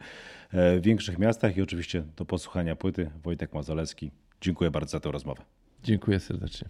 e, 0.52 0.80
w 0.80 0.82
większych 0.82 1.20
miastach 1.20 1.58
i 1.58 1.62
oczywiście 1.62 2.04
do 2.18 2.26
posłuchania 2.26 2.76
płyty. 2.76 3.12
Wojtek 3.24 3.54
Mazolewski. 3.54 4.12
Dziękuję 4.42 4.72
bardzo 4.72 4.92
za 4.92 5.00
tę 5.00 5.12
rozmowę. 5.12 5.44
Dziękuję 5.84 6.20
serdecznie. 6.20 6.70